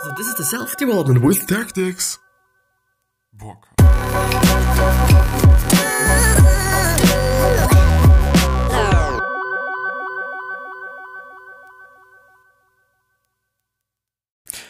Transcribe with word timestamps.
So 0.00 0.12
this 0.16 0.28
is 0.28 0.34
the 0.36 0.44
self-development 0.44 1.22
with 1.22 1.44
tactics. 1.48 2.20
Bock. 3.32 3.66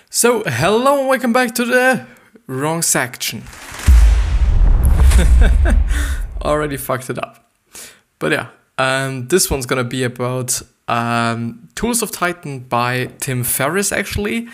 So, 0.09 0.43
hello 0.47 1.01
and 1.01 1.09
welcome 1.09 1.35
back 1.35 1.55
to 1.57 1.67
the 1.67 2.07
wrong 2.47 2.81
section. 2.81 3.43
Already 6.43 6.79
fucked 6.79 7.11
it 7.11 7.23
up. 7.23 7.51
But 8.19 8.33
yeah, 8.33 8.47
um, 8.79 9.29
this 9.29 9.51
one's 9.51 9.67
gonna 9.67 9.85
be 9.85 10.05
about 10.05 10.63
um, 10.89 11.69
Tools 11.75 12.01
of 12.01 12.13
Titan 12.13 12.61
by 12.61 13.11
Tim 13.21 13.45
Ferriss, 13.45 13.93
actually. 13.93 14.49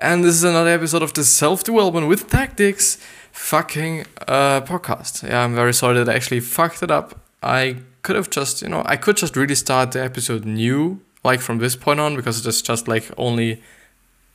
And 0.00 0.22
this 0.24 0.34
is 0.34 0.44
another 0.44 0.70
episode 0.70 1.02
of 1.02 1.12
the 1.12 1.24
Self 1.24 1.64
Development 1.64 2.06
with 2.06 2.30
Tactics 2.30 2.98
fucking 3.32 4.06
uh, 4.28 4.60
podcast. 4.60 5.28
Yeah, 5.28 5.42
I'm 5.42 5.54
very 5.54 5.74
sorry 5.74 5.98
that 5.98 6.08
I 6.08 6.14
actually 6.14 6.40
fucked 6.40 6.82
it 6.84 6.90
up. 6.90 7.18
I 7.42 7.78
could 8.02 8.14
have 8.14 8.30
just, 8.30 8.62
you 8.62 8.68
know, 8.68 8.82
I 8.86 8.96
could 8.96 9.16
just 9.16 9.34
really 9.36 9.56
start 9.56 9.92
the 9.92 10.02
episode 10.02 10.44
new, 10.44 11.00
like 11.24 11.40
from 11.40 11.58
this 11.58 11.74
point 11.74 11.98
on, 11.98 12.14
because 12.14 12.46
it's 12.46 12.62
just 12.62 12.86
like 12.86 13.10
only 13.16 13.60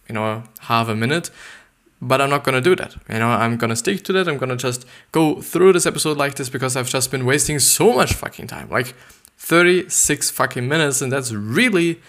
you 0.08 0.16
know, 0.16 0.44
half 0.62 0.90
a 0.90 0.96
minute. 0.96 1.30
But 2.02 2.20
I'm 2.20 2.30
not 2.30 2.44
gonna 2.44 2.60
do 2.60 2.76
that. 2.76 2.96
You 3.10 3.20
know, 3.20 3.30
I'm 3.30 3.56
gonna 3.56 3.78
stick 3.78 4.04
to 4.04 4.14
that. 4.14 4.28
I'm 4.28 4.38
gonna 4.38 4.58
just 4.58 4.86
go 5.14 5.40
through 5.42 5.72
this 5.74 5.86
episode 5.86 6.18
like 6.18 6.36
this 6.36 6.50
because 6.50 6.76
I've 6.76 6.90
just 6.90 7.12
been 7.12 7.26
wasting 7.26 7.60
so 7.60 7.94
much 7.94 8.14
fucking 8.14 8.48
time. 8.48 8.70
Like 8.70 8.94
36 9.38 10.30
fucking 10.32 10.68
minutes, 10.68 11.02
and 11.02 11.12
that's 11.12 11.32
really 11.32 12.02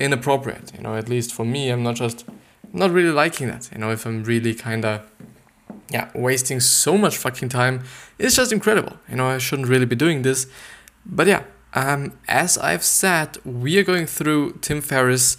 inappropriate. 0.00 0.72
You 0.74 0.82
know, 0.82 0.94
at 0.96 1.10
least 1.10 1.34
for 1.34 1.44
me, 1.44 1.68
I'm 1.68 1.82
not 1.82 1.96
just 1.96 2.24
not 2.76 2.90
really 2.90 3.10
liking 3.10 3.48
that. 3.48 3.68
You 3.72 3.78
know, 3.78 3.90
if 3.90 4.06
I'm 4.06 4.24
really 4.24 4.54
kinda 4.54 5.04
yeah, 5.90 6.10
wasting 6.14 6.60
so 6.60 6.98
much 6.98 7.16
fucking 7.16 7.48
time, 7.48 7.84
it's 8.18 8.36
just 8.36 8.52
incredible. 8.52 8.96
You 9.08 9.16
know, 9.16 9.26
I 9.26 9.38
shouldn't 9.38 9.68
really 9.68 9.86
be 9.86 9.96
doing 9.96 10.22
this. 10.22 10.46
But 11.04 11.26
yeah, 11.26 11.44
um, 11.74 12.12
as 12.26 12.58
I've 12.58 12.82
said, 12.82 13.38
we 13.44 13.78
are 13.78 13.84
going 13.84 14.06
through 14.06 14.58
Tim 14.60 14.80
Ferriss' 14.80 15.36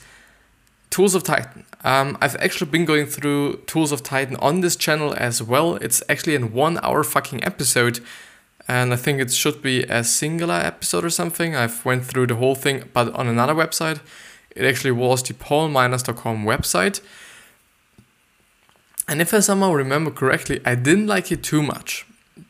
Tools 0.90 1.16
of 1.16 1.24
Titan. 1.24 1.66
Um, 1.84 2.18
I've 2.22 2.36
actually 2.38 2.72
been 2.72 2.86
going 2.86 3.06
through 3.06 3.58
Tools 3.68 3.92
of 3.92 4.04
Titan 4.04 4.36
on 4.38 4.62
this 4.62 4.76
channel 4.76 5.14
as 5.18 5.44
well. 5.44 5.76
It's 5.76 6.02
actually 6.08 6.36
in 6.36 6.54
one 6.54 6.80
hour 6.82 7.04
fucking 7.04 7.44
episode, 7.44 8.00
and 8.68 8.94
I 8.94 8.96
think 8.96 9.20
it 9.20 9.32
should 9.32 9.62
be 9.62 9.84
a 9.84 10.04
singular 10.04 10.56
episode 10.56 11.04
or 11.04 11.10
something. 11.10 11.56
I've 11.56 11.84
went 11.86 12.06
through 12.06 12.28
the 12.28 12.36
whole 12.36 12.56
thing, 12.56 12.90
but 12.94 13.14
on 13.14 13.28
another 13.28 13.54
website. 13.54 14.00
It 14.56 14.66
actually 14.66 14.92
was 14.92 15.22
the 15.22 15.36
paulminors.com 15.36 16.44
website. 16.44 17.00
And 19.08 19.22
if 19.22 19.34
I 19.34 19.40
somehow 19.40 19.74
remember 19.74 20.12
correctly, 20.12 20.60
I 20.66 20.76
didn't 20.76 21.08
like 21.08 21.32
it 21.32 21.44
too 21.44 21.64
much. 21.64 22.06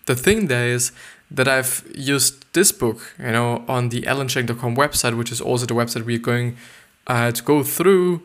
The 0.05 0.15
thing 0.15 0.47
there 0.47 0.67
is 0.67 0.91
that 1.29 1.47
I've 1.47 1.83
used 1.95 2.45
this 2.53 2.71
book, 2.71 3.13
you 3.19 3.31
know, 3.31 3.63
on 3.67 3.89
the 3.89 4.01
allencheng.com 4.01 4.75
website, 4.75 5.17
which 5.17 5.31
is 5.31 5.41
also 5.41 5.65
the 5.65 5.73
website 5.73 6.05
we're 6.05 6.17
going 6.17 6.57
uh, 7.05 7.31
to 7.31 7.43
go 7.43 7.63
through 7.63 8.23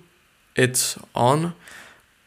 it 0.57 0.97
on. 1.15 1.55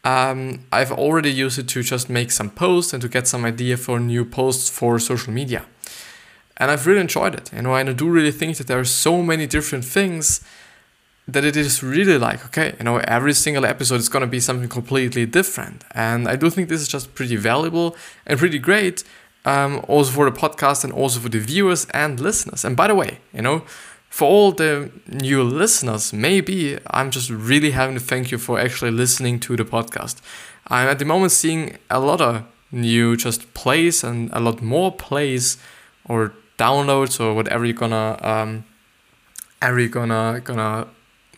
Um, 0.03 0.65
I've 0.71 0.91
already 0.91 1.31
used 1.31 1.57
it 1.57 1.67
to 1.69 1.81
just 1.81 2.09
make 2.09 2.29
some 2.31 2.51
posts 2.51 2.93
and 2.93 3.01
to 3.01 3.09
get 3.09 3.27
some 3.27 3.43
idea 3.43 3.75
for 3.77 3.99
new 3.99 4.25
posts 4.25 4.69
for 4.69 4.99
social 4.99 5.33
media. 5.33 5.65
And 6.57 6.69
I've 6.69 6.85
really 6.85 7.01
enjoyed 7.01 7.33
it, 7.33 7.51
you 7.51 7.63
know, 7.63 7.75
and 7.75 7.89
I 7.89 7.93
do 7.93 8.07
really 8.07 8.31
think 8.31 8.57
that 8.57 8.67
there 8.67 8.79
are 8.79 8.85
so 8.85 9.23
many 9.23 9.47
different 9.47 9.83
things 9.83 10.41
that 11.27 11.43
it 11.43 11.57
is 11.57 11.81
really 11.81 12.17
like, 12.17 12.45
okay, 12.45 12.75
you 12.77 12.83
know, 12.83 12.97
every 12.97 13.33
single 13.33 13.65
episode 13.65 13.95
is 13.95 14.09
going 14.09 14.21
to 14.21 14.27
be 14.27 14.39
something 14.39 14.69
completely 14.69 15.25
different. 15.25 15.83
And 15.91 16.27
I 16.27 16.35
do 16.35 16.49
think 16.49 16.69
this 16.69 16.81
is 16.81 16.87
just 16.87 17.15
pretty 17.15 17.35
valuable 17.35 17.95
and 18.27 18.37
pretty 18.37 18.59
great, 18.59 19.03
um, 19.43 19.83
also 19.87 20.11
for 20.11 20.29
the 20.29 20.37
podcast 20.37 20.83
and 20.83 20.93
also 20.93 21.19
for 21.19 21.29
the 21.29 21.39
viewers 21.39 21.85
and 21.93 22.19
listeners. 22.19 22.63
And 22.63 22.77
by 22.77 22.87
the 22.87 22.95
way, 22.95 23.19
you 23.33 23.41
know, 23.41 23.63
for 24.09 24.29
all 24.29 24.51
the 24.51 24.91
new 25.07 25.43
listeners, 25.43 26.13
maybe 26.13 26.77
I'm 26.87 27.11
just 27.11 27.29
really 27.29 27.71
having 27.71 27.95
to 27.95 28.01
thank 28.01 28.31
you 28.31 28.37
for 28.37 28.59
actually 28.59 28.91
listening 28.91 29.39
to 29.41 29.55
the 29.55 29.65
podcast. 29.65 30.21
I'm 30.67 30.87
at 30.87 30.99
the 30.99 31.05
moment 31.05 31.31
seeing 31.31 31.77
a 31.89 31.99
lot 31.99 32.21
of 32.21 32.43
new 32.71 33.15
just 33.15 33.53
plays 33.53 34.03
and 34.03 34.29
a 34.31 34.39
lot 34.39 34.61
more 34.61 34.91
plays 34.91 35.57
or 36.05 36.33
downloads 36.57 37.19
or 37.19 37.33
whatever 37.33 37.65
you're 37.65 37.73
gonna 37.73 38.17
um 38.21 38.65
are 39.61 39.79
you 39.79 39.89
gonna 39.89 40.41
gonna 40.43 40.87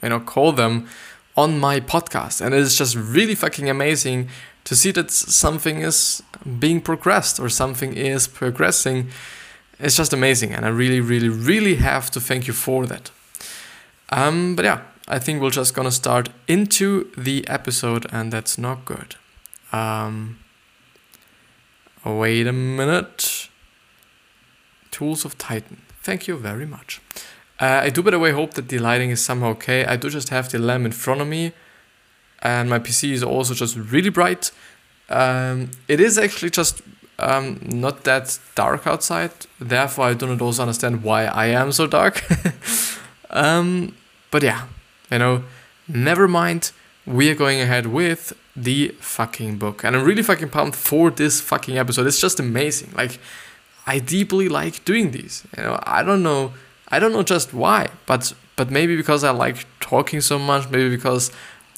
you 0.08 0.18
know 0.18 0.20
call 0.20 0.52
them 0.52 0.88
on 1.36 1.60
my 1.60 1.80
podcast 1.80 2.42
and 2.42 2.56
it's 2.56 2.78
just 2.78 2.96
really 2.96 3.36
fucking 3.36 3.70
amazing 3.70 4.30
to 4.64 4.76
see 4.76 4.92
that 4.92 5.12
something 5.12 5.82
is 5.82 6.24
being 6.60 6.82
progressed 6.82 7.40
or 7.40 7.50
something 7.50 7.94
is 7.94 8.28
progressing 8.28 9.10
it's 9.80 9.96
just 9.96 10.14
amazing, 10.14 10.54
and 10.54 10.66
I 10.66 10.70
really, 10.70 11.00
really, 11.00 11.30
really 11.30 11.76
have 11.76 12.10
to 12.12 12.20
thank 12.20 12.48
you 12.48 12.54
for 12.54 12.88
that. 12.88 13.12
Um, 14.10 14.56
but 14.56 14.66
yeah, 14.66 14.82
I 15.08 15.20
think 15.20 15.42
we're 15.42 15.52
just 15.52 15.74
gonna 15.76 15.92
start 15.92 16.30
into 16.48 17.12
the 17.16 17.48
episode, 17.48 18.08
and 18.12 18.34
that's 18.34 18.58
not 18.58 18.86
good. 18.86 19.16
Um, 19.72 20.40
wait 22.04 22.48
a 22.48 22.54
minute. 22.54 23.50
Tools 24.90 25.26
of 25.26 25.38
Titan. 25.38 25.84
Thank 26.02 26.28
you 26.28 26.38
very 26.38 26.66
much. 26.66 27.02
Uh, 27.60 27.82
I 27.84 27.90
do, 27.90 28.04
by 28.04 28.12
the 28.12 28.20
way, 28.20 28.32
hope 28.32 28.54
that 28.54 28.70
the 28.70 28.78
lighting 28.80 29.10
is 29.10 29.24
somehow 29.24 29.50
okay. 29.50 29.86
I 29.86 29.96
do 29.96 30.10
just 30.10 30.30
have 30.30 30.50
the 30.52 30.60
lamp 30.60 30.86
in 30.86 30.92
front 30.92 31.22
of 31.22 31.28
me, 31.28 31.54
and 32.42 32.70
my 32.70 32.80
PC 32.80 33.12
is 33.12 33.24
also 33.24 33.54
just 33.54 33.76
really 33.76 34.10
bright. 34.10 34.52
Um, 35.10 35.72
it 35.88 36.00
is 36.00 36.18
actually 36.18 36.52
just 36.52 36.82
um, 37.20 37.60
not 37.64 38.04
that 38.04 38.38
dark 38.56 38.86
outside. 38.86 39.32
Therefore, 39.60 40.06
I 40.06 40.14
do 40.14 40.28
not 40.28 40.42
also 40.42 40.62
understand 40.64 41.04
why 41.04 41.26
I 41.26 41.48
am 41.48 41.72
so 41.72 41.88
dark. 41.88 42.24
um, 43.30 43.96
but 44.30 44.44
yeah, 44.44 44.68
you 45.12 45.20
know, 45.20 45.44
never 45.88 46.28
mind. 46.28 46.72
We 47.06 47.32
are 47.32 47.36
going 47.36 47.62
ahead 47.62 47.88
with 47.88 48.34
the 48.54 48.90
fucking 49.00 49.58
book, 49.58 49.84
and 49.84 49.96
I'm 49.96 50.04
really 50.04 50.24
fucking 50.24 50.50
pumped 50.50 50.76
for 50.76 51.10
this 51.10 51.40
fucking 51.40 51.78
episode. 51.78 52.06
It's 52.06 52.20
just 52.20 52.40
amazing. 52.40 52.92
Like, 52.96 53.20
I 53.86 54.00
deeply 54.00 54.50
like 54.50 54.84
doing 54.84 55.12
these. 55.12 55.48
You 55.56 55.64
know, 55.64 55.80
I 55.84 56.04
don't 56.04 56.22
know. 56.22 56.54
I 56.90 57.00
don't 57.00 57.12
know 57.12 57.24
just 57.24 57.54
why, 57.54 57.90
but 58.06 58.34
but 58.56 58.72
maybe 58.72 58.96
because 58.96 59.24
I 59.24 59.32
like 59.32 59.66
talking 59.80 60.22
so 60.22 60.40
much. 60.40 60.70
Maybe 60.70 60.90
because 60.90 61.32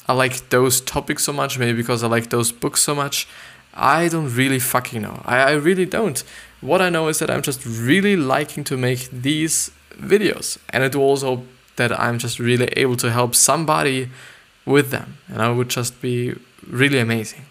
I 0.08 0.12
like 0.12 0.48
those 0.50 0.80
topics 0.80 1.24
so 1.24 1.32
much. 1.32 1.58
Maybe 1.58 1.76
because 1.76 2.02
I 2.02 2.08
like 2.08 2.30
those 2.30 2.52
books 2.52 2.80
so 2.82 2.94
much. 2.94 3.28
I 3.74 4.08
don't 4.08 4.34
really 4.34 4.58
fucking 4.58 5.02
know. 5.02 5.22
I, 5.24 5.38
I 5.38 5.52
really 5.52 5.86
don't. 5.86 6.22
What 6.60 6.80
I 6.82 6.90
know 6.90 7.08
is 7.08 7.18
that 7.18 7.30
I'm 7.30 7.42
just 7.42 7.64
really 7.64 8.16
liking 8.16 8.64
to 8.64 8.76
make 8.76 9.10
these 9.10 9.70
videos. 9.92 10.58
And 10.70 10.82
it 10.82 10.94
also 10.94 11.44
that 11.76 11.98
I'm 11.98 12.18
just 12.18 12.38
really 12.38 12.66
able 12.76 12.96
to 12.96 13.10
help 13.10 13.34
somebody 13.34 14.10
with 14.66 14.90
them. 14.90 15.18
And 15.28 15.40
I 15.40 15.50
would 15.50 15.68
just 15.68 16.00
be 16.00 16.34
really 16.66 16.98
amazing. 16.98 17.44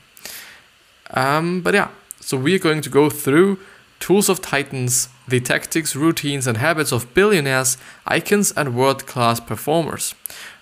Um, 1.12 1.62
but 1.62 1.74
yeah, 1.74 1.90
so 2.20 2.38
we're 2.38 2.60
going 2.60 2.82
to 2.82 2.90
go 2.90 3.10
through 3.10 3.60
Tools 4.00 4.30
of 4.30 4.42
Titans, 4.42 5.10
the 5.28 5.40
tactics, 5.40 5.96
routines, 5.96 6.48
and 6.48 6.58
habits 6.58 6.92
of 6.92 7.14
billionaires, 7.14 7.78
icons, 8.08 8.52
and 8.54 8.76
world 8.76 9.06
class 9.06 9.40
performers. 9.40 10.16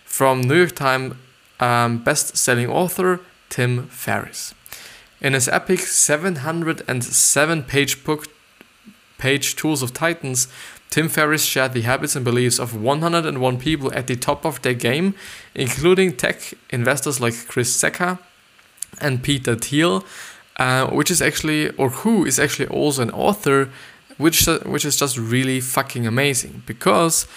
From 0.03 0.41
New 0.41 0.57
York 0.57 0.75
Times 0.75 1.15
um, 1.59 1.99
best 1.99 2.37
selling 2.37 2.69
author 2.69 3.19
Tim 3.49 3.87
Ferriss. 3.87 4.53
In 5.21 5.33
his 5.33 5.47
epic 5.47 5.79
707 5.79 7.63
page 7.63 8.03
book, 8.03 8.27
Page 9.17 9.55
Tools 9.55 9.81
of 9.81 9.93
Titans, 9.93 10.47
Tim 10.89 11.09
Ferriss 11.09 11.43
shared 11.43 11.73
the 11.73 11.81
habits 11.81 12.15
and 12.15 12.23
beliefs 12.23 12.59
of 12.59 12.79
101 12.79 13.57
people 13.57 13.91
at 13.93 14.07
the 14.07 14.15
top 14.15 14.45
of 14.45 14.61
their 14.61 14.73
game, 14.75 15.15
including 15.55 16.15
tech 16.15 16.53
investors 16.69 17.19
like 17.19 17.47
Chris 17.47 17.75
Sacca 17.75 18.19
and 19.01 19.23
Peter 19.23 19.55
Thiel, 19.55 20.05
uh, 20.57 20.87
which 20.87 21.11
is 21.11 21.21
actually, 21.21 21.69
or 21.71 21.89
who 21.89 22.25
is 22.25 22.39
actually 22.39 22.67
also 22.67 23.01
an 23.01 23.11
author, 23.11 23.69
which, 24.17 24.45
which 24.65 24.85
is 24.85 24.97
just 24.97 25.17
really 25.17 25.59
fucking 25.59 26.07
amazing. 26.07 26.63
Because 26.65 27.27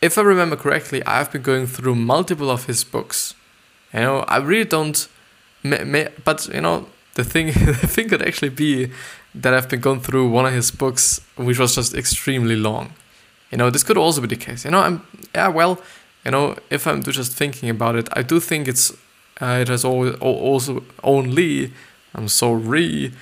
if 0.00 0.18
I 0.18 0.22
remember 0.22 0.56
correctly, 0.56 1.04
I've 1.04 1.30
been 1.30 1.42
going 1.42 1.66
through 1.66 1.94
multiple 1.94 2.50
of 2.50 2.66
his 2.66 2.84
books. 2.84 3.34
You 3.92 4.00
know, 4.00 4.18
I 4.28 4.38
really 4.38 4.64
don't 4.64 5.08
but 6.24 6.48
you 6.52 6.60
know 6.60 6.86
the 7.14 7.24
thing 7.24 7.46
the 7.66 7.86
thing 7.86 8.08
could 8.08 8.22
actually 8.22 8.50
be 8.50 8.90
that 9.34 9.52
I've 9.52 9.68
been 9.68 9.80
going 9.80 10.00
through 10.00 10.28
one 10.30 10.46
of 10.46 10.52
his 10.52 10.70
books 10.70 11.20
which 11.36 11.58
was 11.58 11.74
just 11.74 11.94
extremely 11.94 12.56
long. 12.56 12.94
You 13.50 13.58
know, 13.58 13.70
this 13.70 13.82
could 13.82 13.98
also 13.98 14.20
be 14.20 14.26
the 14.28 14.36
case. 14.36 14.64
You 14.64 14.70
know, 14.70 14.80
I'm 14.80 15.02
yeah, 15.34 15.48
well, 15.48 15.80
you 16.24 16.30
know, 16.30 16.56
if 16.70 16.86
I'm 16.86 17.02
just 17.02 17.32
thinking 17.32 17.68
about 17.68 17.96
it, 17.96 18.08
I 18.12 18.22
do 18.22 18.40
think 18.40 18.68
it's 18.68 18.92
uh, 19.40 19.58
it 19.60 19.68
has 19.68 19.84
always 19.84 20.14
also 20.16 20.82
only 21.02 21.72
I'm 22.16 22.28
sorry 22.28 23.12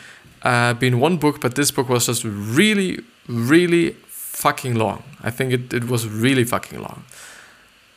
uh, 0.45 0.75
been 0.75 1.01
one 1.01 1.17
book, 1.17 1.41
but 1.41 1.55
this 1.55 1.71
book 1.71 1.89
was 1.89 2.07
just 2.07 2.23
really, 2.25 3.01
really 3.27 3.93
fucking 4.07 4.75
long. 4.75 5.03
I 5.23 5.31
think 5.31 5.53
it, 5.53 5.73
it 5.73 5.85
was 5.85 6.07
really 6.07 6.45
fucking 6.45 6.81
long. 6.81 7.05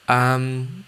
Um, 0.08 0.86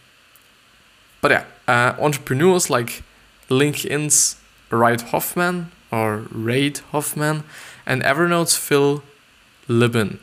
but 1.21 1.31
yeah, 1.31 1.43
uh, 1.67 2.01
entrepreneurs 2.01 2.69
like 2.69 3.03
LinkedIn's 3.49 4.37
Reid 4.71 5.01
Hoffman 5.01 5.71
or 5.91 6.27
Reid 6.31 6.79
Hoffman 6.91 7.43
and 7.85 8.01
Evernote's 8.03 8.55
Phil 8.55 9.03
Libin. 9.67 10.19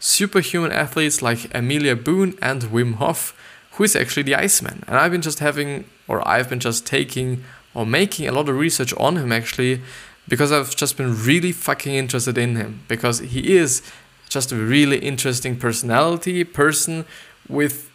Superhuman 0.00 0.72
athletes 0.72 1.20
like 1.20 1.54
Amelia 1.54 1.96
Boone 1.96 2.38
and 2.40 2.62
Wim 2.62 2.94
Hof, 2.94 3.36
who 3.72 3.84
is 3.84 3.94
actually 3.94 4.22
the 4.22 4.36
Iceman. 4.36 4.84
And 4.86 4.96
I've 4.96 5.12
been 5.12 5.22
just 5.22 5.40
having, 5.40 5.84
or 6.06 6.26
I've 6.26 6.48
been 6.48 6.60
just 6.60 6.86
taking 6.86 7.44
or 7.78 7.86
making 7.86 8.26
a 8.26 8.32
lot 8.32 8.48
of 8.48 8.56
research 8.56 8.92
on 8.94 9.16
him 9.16 9.30
actually 9.30 9.80
because 10.26 10.50
I've 10.50 10.74
just 10.74 10.96
been 10.96 11.14
really 11.24 11.52
fucking 11.52 11.94
interested 11.94 12.36
in 12.36 12.56
him 12.56 12.80
because 12.88 13.20
he 13.20 13.56
is 13.56 13.82
just 14.28 14.50
a 14.50 14.56
really 14.56 14.98
interesting 14.98 15.56
personality 15.56 16.42
person 16.42 17.04
with 17.48 17.88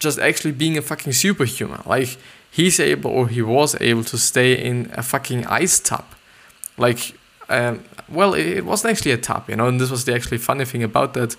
just 0.00 0.18
actually 0.18 0.50
being 0.52 0.76
a 0.76 0.82
fucking 0.82 1.12
superhuman. 1.12 1.80
Like 1.86 2.18
he's 2.50 2.80
able 2.80 3.12
or 3.12 3.28
he 3.28 3.40
was 3.40 3.80
able 3.80 4.02
to 4.04 4.18
stay 4.18 4.52
in 4.52 4.90
a 4.94 5.02
fucking 5.02 5.46
ice 5.46 5.78
tub. 5.78 6.06
Like 6.76 7.14
um, 7.48 7.84
well, 8.08 8.34
it, 8.34 8.46
it 8.58 8.64
wasn't 8.64 8.90
actually 8.92 9.12
a 9.12 9.18
tub, 9.18 9.48
you 9.48 9.56
know, 9.56 9.68
and 9.68 9.80
this 9.80 9.90
was 9.90 10.04
the 10.04 10.14
actually 10.14 10.38
funny 10.38 10.64
thing 10.64 10.82
about 10.82 11.14
that. 11.14 11.36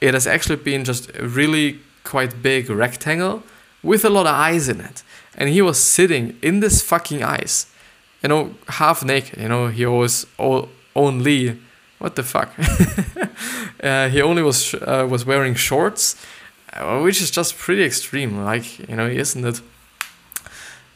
It 0.00 0.14
has 0.14 0.26
actually 0.28 0.56
been 0.56 0.84
just 0.84 1.10
a 1.18 1.26
really 1.26 1.80
quite 2.04 2.40
big 2.40 2.70
rectangle 2.70 3.42
with 3.82 4.04
a 4.04 4.10
lot 4.10 4.26
of 4.26 4.34
eyes 4.34 4.68
in 4.68 4.80
it. 4.80 5.02
And 5.36 5.48
he 5.48 5.62
was 5.62 5.78
sitting 5.78 6.38
in 6.42 6.60
this 6.60 6.82
fucking 6.82 7.22
ice 7.22 7.66
you 8.22 8.28
know, 8.28 8.54
half 8.68 9.04
naked. 9.04 9.40
You 9.40 9.48
know, 9.48 9.68
he 9.68 9.86
was 9.86 10.26
all, 10.38 10.68
only 10.94 11.58
what 11.98 12.16
the 12.16 12.22
fuck. 12.22 12.52
uh, 13.82 14.08
he 14.08 14.22
only 14.22 14.42
was 14.42 14.74
uh, 14.74 15.06
was 15.08 15.24
wearing 15.24 15.54
shorts, 15.54 16.16
uh, 16.72 17.00
which 17.00 17.20
is 17.20 17.30
just 17.30 17.56
pretty 17.58 17.84
extreme. 17.84 18.44
Like 18.44 18.88
you 18.88 18.96
know, 18.96 19.06
isn't 19.06 19.44
it? 19.44 19.60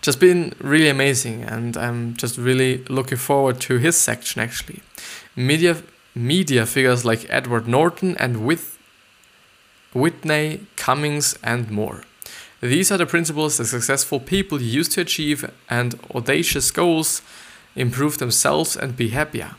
Just 0.02 0.20
been 0.20 0.54
really 0.60 0.88
amazing, 0.88 1.44
and 1.44 1.76
I'm 1.76 2.14
just 2.16 2.36
really 2.36 2.84
looking 2.88 3.18
forward 3.18 3.60
to 3.62 3.78
his 3.78 3.96
section. 3.96 4.42
Actually, 4.42 4.80
media 5.34 5.82
media 6.14 6.66
figures 6.66 7.04
like 7.04 7.26
Edward 7.30 7.66
Norton 7.66 8.16
and 8.18 8.44
with 8.44 8.78
Whitney 9.94 10.66
Cummings 10.76 11.38
and 11.42 11.70
more. 11.70 12.02
These 12.64 12.90
are 12.90 12.96
the 12.96 13.04
principles 13.04 13.58
that 13.58 13.66
successful 13.66 14.18
people 14.18 14.62
use 14.62 14.88
to 14.94 15.02
achieve 15.02 15.44
and 15.68 16.00
audacious 16.14 16.70
goals, 16.70 17.20
improve 17.76 18.16
themselves, 18.16 18.74
and 18.74 18.96
be 18.96 19.10
happier. 19.10 19.56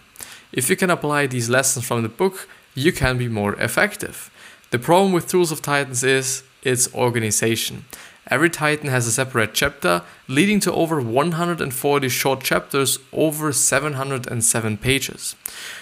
If 0.52 0.72
you 0.72 0.76
can 0.76 0.90
apply 0.90 1.28
these 1.28 1.48
lessons 1.48 1.86
from 1.86 2.02
the 2.02 2.10
book, 2.10 2.50
you 2.74 2.92
can 2.92 3.20
be 3.20 3.28
more 3.28 3.54
effective. 3.62 4.32
The 4.72 4.80
problem 4.80 5.12
with 5.12 5.28
Tools 5.28 5.52
of 5.52 5.62
Titans 5.62 6.04
is 6.04 6.42
its 6.64 6.92
organization. 6.96 7.86
Every 8.32 8.50
Titan 8.50 8.90
has 8.90 9.06
a 9.06 9.12
separate 9.12 9.54
chapter, 9.54 10.02
leading 10.28 10.60
to 10.62 10.74
over 10.74 11.00
140 11.00 12.10
short 12.10 12.42
chapters 12.42 12.98
over 13.14 13.54
707 13.54 14.78
pages. 14.78 15.36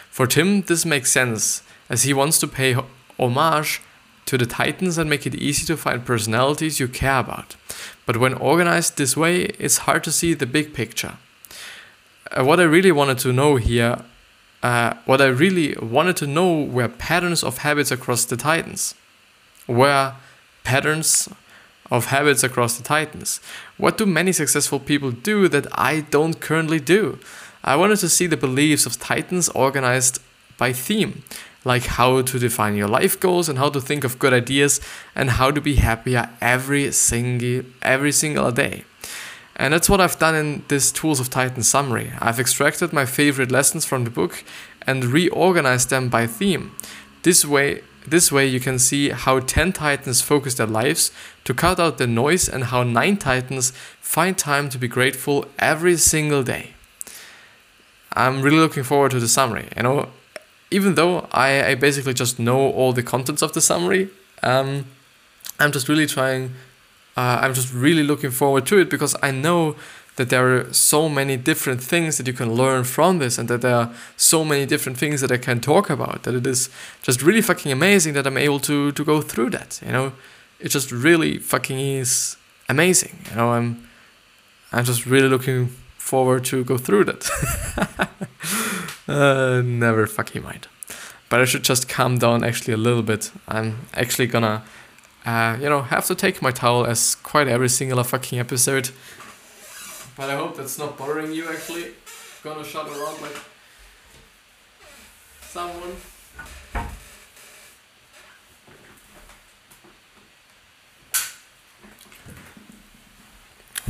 For 0.09 0.27
Tim, 0.27 0.63
this 0.63 0.85
makes 0.85 1.13
sense, 1.13 1.63
as 1.89 2.03
he 2.03 2.13
wants 2.13 2.37
to 2.39 2.49
pay 2.49 2.75
homage 3.17 3.79
to 4.25 4.37
the 4.37 4.45
Titans 4.45 4.97
and 4.97 5.09
make 5.09 5.25
it 5.25 5.35
easy 5.35 5.65
to 5.65 5.77
find 5.77 6.05
personalities 6.05 6.79
you 6.79 6.87
care 6.87 7.19
about. 7.19 7.55
But 8.05 8.17
when 8.17 8.33
organized 8.33 8.97
this 8.97 9.17
way, 9.17 9.43
it's 9.59 9.79
hard 9.79 10.03
to 10.05 10.11
see 10.11 10.33
the 10.33 10.45
big 10.45 10.73
picture. 10.73 11.17
Uh, 12.31 12.43
what 12.43 12.59
I 12.59 12.63
really 12.63 12.91
wanted 12.91 13.19
to 13.19 13.33
know 13.33 13.57
here, 13.57 14.03
uh, 14.61 14.95
what 15.05 15.21
I 15.21 15.27
really 15.27 15.75
wanted 15.81 16.17
to 16.17 16.27
know 16.27 16.63
were 16.63 16.87
patterns 16.87 17.43
of 17.43 17.59
habits 17.59 17.91
across 17.91 18.25
the 18.25 18.37
Titans. 18.37 18.95
Were 19.67 20.13
patterns 20.63 21.29
of 21.91 22.05
habits 22.05 22.43
across 22.43 22.77
the 22.77 22.83
Titans. 22.83 23.39
What 23.77 23.97
do 23.97 24.05
many 24.05 24.31
successful 24.31 24.79
people 24.79 25.11
do 25.11 25.47
that 25.49 25.67
I 25.77 26.01
don't 26.01 26.39
currently 26.39 26.79
do? 26.79 27.19
I 27.63 27.75
wanted 27.75 27.99
to 27.99 28.09
see 28.09 28.27
the 28.27 28.37
beliefs 28.37 28.85
of 28.85 28.99
Titans 28.99 29.49
organized 29.49 30.19
by 30.57 30.73
theme 30.73 31.23
like 31.63 31.85
how 31.85 32.21
to 32.21 32.39
define 32.39 32.75
your 32.75 32.87
life 32.87 33.19
goals 33.19 33.49
and 33.49 33.57
how 33.57 33.69
to 33.69 33.81
think 33.81 34.03
of 34.03 34.19
good 34.19 34.33
ideas 34.33 34.81
and 35.15 35.31
how 35.31 35.51
to 35.51 35.61
be 35.61 35.75
happier 35.75 36.29
every 36.41 36.91
single 36.91 37.63
every 37.81 38.11
single 38.11 38.51
day. 38.51 38.83
And 39.55 39.73
that's 39.73 39.89
what 39.89 40.01
I've 40.01 40.17
done 40.17 40.35
in 40.35 40.63
this 40.67 40.91
Tools 40.91 41.19
of 41.19 41.29
Titan 41.29 41.61
summary. 41.63 42.11
I've 42.19 42.39
extracted 42.39 42.91
my 42.91 43.05
favorite 43.05 43.51
lessons 43.51 43.85
from 43.85 44.03
the 44.03 44.09
book 44.09 44.43
and 44.87 45.05
reorganized 45.05 45.89
them 45.89 46.09
by 46.09 46.27
theme. 46.27 46.71
This 47.21 47.45
way 47.45 47.81
this 48.05 48.31
way 48.31 48.45
you 48.45 48.59
can 48.59 48.79
see 48.79 49.09
how 49.09 49.39
10 49.39 49.71
titans 49.73 50.21
focus 50.21 50.55
their 50.55 50.67
lives 50.67 51.11
to 51.45 51.53
cut 51.53 51.79
out 51.79 51.97
the 51.97 52.07
noise 52.07 52.49
and 52.49 52.65
how 52.65 52.83
9 52.83 53.17
titans 53.17 53.71
find 54.01 54.37
time 54.37 54.69
to 54.69 54.77
be 54.77 54.87
grateful 54.87 55.45
every 55.57 55.95
single 55.97 56.43
day. 56.43 56.73
I'm 58.11 58.41
really 58.41 58.57
looking 58.57 58.83
forward 58.83 59.11
to 59.11 59.19
the 59.19 59.27
summary. 59.27 59.69
You 59.75 59.83
know, 59.83 60.09
even 60.73 60.95
though 60.95 61.27
I, 61.31 61.71
I 61.71 61.75
basically 61.75 62.13
just 62.13 62.39
know 62.39 62.71
all 62.71 62.93
the 62.93 63.03
contents 63.03 63.41
of 63.43 63.53
the 63.53 63.61
summary, 63.61 64.09
um, 64.41 64.85
I'm 65.59 65.71
just 65.71 65.87
really 65.87 66.07
trying, 66.07 66.51
uh, 67.15 67.39
I'm 67.41 67.53
just 67.53 67.71
really 67.73 68.03
looking 68.03 68.31
forward 68.31 68.65
to 68.67 68.79
it 68.79 68.89
because 68.89 69.15
I 69.21 69.31
know 69.31 69.75
that 70.15 70.29
there 70.29 70.57
are 70.57 70.73
so 70.73 71.09
many 71.09 71.37
different 71.37 71.81
things 71.81 72.17
that 72.17 72.27
you 72.27 72.33
can 72.33 72.53
learn 72.53 72.83
from 72.83 73.19
this 73.19 73.37
and 73.37 73.47
that 73.49 73.61
there 73.61 73.75
are 73.75 73.91
so 74.17 74.43
many 74.43 74.65
different 74.65 74.97
things 74.97 75.21
that 75.21 75.31
I 75.31 75.37
can 75.37 75.59
talk 75.59 75.89
about 75.89 76.23
that 76.23 76.35
it 76.35 76.45
is 76.45 76.69
just 77.01 77.21
really 77.21 77.41
fucking 77.41 77.71
amazing 77.71 78.13
that 78.13 78.27
I'm 78.27 78.37
able 78.37 78.59
to 78.61 78.91
to 78.91 79.03
go 79.03 79.21
through 79.21 79.49
that 79.51 79.81
you 79.85 79.91
know? 79.91 80.13
It 80.59 80.69
just 80.69 80.91
really 80.91 81.39
fucking 81.39 81.79
is 81.79 82.37
amazing 82.69 83.25
you 83.29 83.37
know? 83.37 83.53
I'm 83.53 83.87
I'm 84.71 84.85
just 84.85 85.05
really 85.07 85.29
looking 85.29 85.69
forward 86.13 86.45
to 86.45 86.63
go 86.63 86.77
through 86.77 87.03
that 87.03 87.23
uh, 89.07 89.63
never 89.65 90.05
fucking 90.05 90.43
mind. 90.43 90.67
But 91.27 91.41
I 91.41 91.45
should 91.45 91.63
just 91.63 91.89
calm 91.89 92.19
down 92.19 92.43
actually 92.43 92.75
a 92.75 92.77
little 92.77 93.01
bit. 93.01 93.31
I'm 93.47 93.87
actually 93.95 94.27
gonna, 94.27 94.61
uh, 95.25 95.57
you 95.59 95.69
know, 95.69 95.81
have 95.81 96.05
to 96.05 96.13
take 96.13 96.39
my 96.39 96.51
towel 96.51 96.85
as 96.85 97.15
quite 97.15 97.47
every 97.47 97.67
single 97.67 98.03
fucking 98.03 98.37
episode. 98.37 98.91
But 100.15 100.29
I 100.29 100.35
hope 100.35 100.55
that's 100.55 100.77
not 100.77 100.99
bothering 100.99 101.33
you 101.33 101.49
actually. 101.49 101.85
Gonna 102.43 102.63
shut 102.63 102.85
around 102.85 103.19
like 103.19 103.39
someone. 105.41 105.95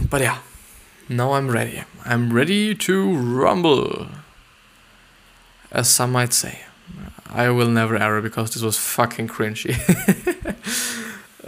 But 0.09 0.21
yeah, 0.21 0.37
now 1.17 1.33
I'm 1.33 1.49
ready. 1.49 1.83
I'm 2.05 2.33
ready 2.33 2.75
to 2.75 3.15
rumble 3.15 4.07
as 5.73 5.89
some 5.89 6.11
might 6.11 6.31
say. 6.31 6.59
I 7.29 7.49
will 7.49 7.67
never 7.67 7.97
error 7.97 8.21
because 8.21 8.53
this 8.53 8.61
was 8.61 8.77
fucking 8.77 9.27
cringy. 9.27 9.73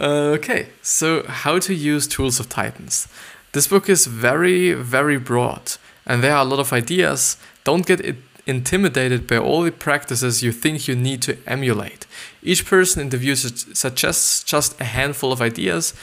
okay, 0.00 0.68
so 0.82 1.22
how 1.26 1.58
to 1.60 1.72
use 1.72 2.08
Tools 2.08 2.40
of 2.40 2.48
Titans. 2.48 3.06
This 3.52 3.68
book 3.68 3.88
is 3.88 4.06
very, 4.06 4.72
very 4.72 5.16
broad, 5.16 5.76
and 6.04 6.22
there 6.22 6.34
are 6.34 6.42
a 6.42 6.48
lot 6.48 6.58
of 6.58 6.72
ideas. 6.72 7.36
Don't 7.62 7.86
get 7.86 8.00
it 8.00 8.16
intimidated 8.46 9.26
by 9.26 9.38
all 9.38 9.62
the 9.62 9.72
practices 9.72 10.42
you 10.42 10.52
think 10.52 10.88
you 10.88 10.96
need 10.96 11.22
to 11.22 11.38
emulate. 11.46 12.06
Each 12.42 12.66
person 12.66 13.02
in 13.02 13.08
the 13.10 13.16
view 13.16 13.36
suggests 13.36 14.42
just 14.42 14.80
a 14.80 14.84
handful 14.84 15.32
of 15.32 15.40
ideas. 15.40 15.94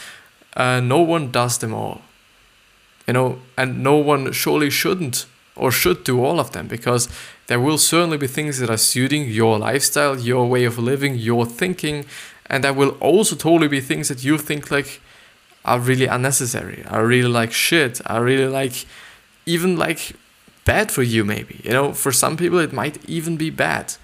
Uh, 0.55 0.79
no 0.79 0.99
one 0.99 1.31
does 1.31 1.57
them 1.57 1.73
all. 1.73 2.01
You 3.07 3.13
know, 3.13 3.39
and 3.57 3.83
no 3.83 3.98
one 3.98 4.31
surely 4.31 4.69
shouldn't 4.69 5.25
or 5.55 5.72
should 5.72 6.03
do 6.03 6.24
all 6.24 6.39
of 6.39 6.51
them 6.51 6.67
because 6.67 7.07
there 7.48 7.60
will 7.60 7.77
certainly 7.77 8.17
be 8.17 8.27
things 8.27 8.60
that 8.60 8.69
are 8.69 8.77
suiting 8.77 9.29
your 9.29 9.60
lifestyle, 9.60 10.17
your 10.17 10.48
way 10.48 10.63
of 10.63 10.79
living, 10.79 11.15
your 11.15 11.45
thinking, 11.45 12.05
and 12.48 12.63
there 12.63 12.74
will 12.74 12.91
also 13.00 13.36
totally 13.36 13.67
be 13.67 13.81
things 13.81 14.07
that 14.07 14.24
you 14.24 14.38
think 14.38 14.72
like 14.72 15.01
are 15.65 15.79
really 15.79 16.05
unnecessary, 16.05 16.83
are 16.88 17.05
really 17.05 17.29
like 17.29 17.51
shit, 17.51 18.01
are 18.05 18.24
really 18.24 18.48
like 18.48 18.86
even 19.45 19.77
like 19.77 20.13
bad 20.65 20.91
for 20.91 21.03
you 21.03 21.24
maybe. 21.24 21.62
You 21.63 21.72
know, 21.72 21.93
for 21.93 22.12
some 22.12 22.38
people 22.38 22.60
it 22.60 22.74
might 22.74 22.98
even 23.07 23.38
be 23.38 23.50
bad. 23.50 23.95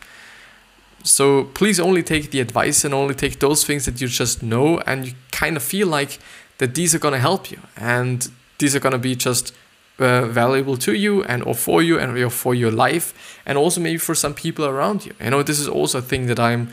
So 1.03 1.46
please 1.46 1.79
only 1.79 2.03
take 2.03 2.32
the 2.32 2.41
advice 2.41 2.84
and 2.84 2.94
only 2.94 3.15
take 3.15 3.39
those 3.39 3.63
things 3.63 3.86
that 3.86 4.01
you 4.01 4.08
just 4.08 4.44
know 4.44 4.79
and 4.79 5.08
you 5.08 5.13
kind 5.32 5.56
of 5.56 5.63
feel 5.63 5.88
like 5.88 6.20
that 6.58 6.75
these 6.75 6.94
are 6.94 7.00
going 7.00 7.13
to 7.13 7.20
help 7.20 7.50
you 7.50 7.60
and 7.77 8.29
these 8.60 8.75
are 8.75 8.80
going 8.80 8.94
to 8.94 9.00
be 9.00 9.16
just 9.16 9.54
uh, 10.00 10.25
valuable 10.25 10.78
to 10.78 10.94
you 10.94 11.24
and 11.24 11.44
or 11.44 11.54
for 11.54 11.82
you 11.82 12.00
and 12.00 12.18
or 12.18 12.30
for 12.30 12.56
your 12.56 12.72
life 12.72 13.42
and 13.46 13.58
also 13.58 13.82
maybe 13.82 13.98
for 13.98 14.16
some 14.16 14.34
people 14.34 14.66
around 14.66 15.06
you. 15.06 15.13
You 15.22 15.32
know 15.32 15.44
this 15.44 15.60
is 15.60 15.68
also 15.68 15.98
a 15.98 16.01
thing 16.01 16.28
that 16.28 16.39
i'm 16.39 16.70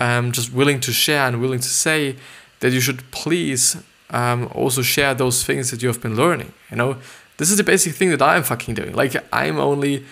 um, 0.00 0.30
just 0.30 0.52
willing 0.52 0.78
to 0.80 0.92
share 0.92 1.26
and 1.26 1.40
willing 1.40 1.58
to 1.58 1.68
say 1.68 2.16
that 2.60 2.70
you 2.70 2.80
should 2.80 3.10
please 3.10 3.76
um, 4.10 4.48
also 4.54 4.82
share 4.82 5.12
those 5.14 5.44
things 5.44 5.70
that 5.70 5.82
you 5.82 5.88
have 5.88 6.00
been 6.00 6.14
learning. 6.14 6.52
You 6.70 6.76
know 6.76 6.98
this 7.36 7.50
is 7.50 7.56
the 7.56 7.64
basic 7.64 7.94
thing 7.94 8.10
that 8.10 8.22
i'm 8.22 8.42
fucking 8.42 8.74
doing. 8.74 8.94
Like 8.94 9.16
i'm 9.32 9.58
only 9.58 10.04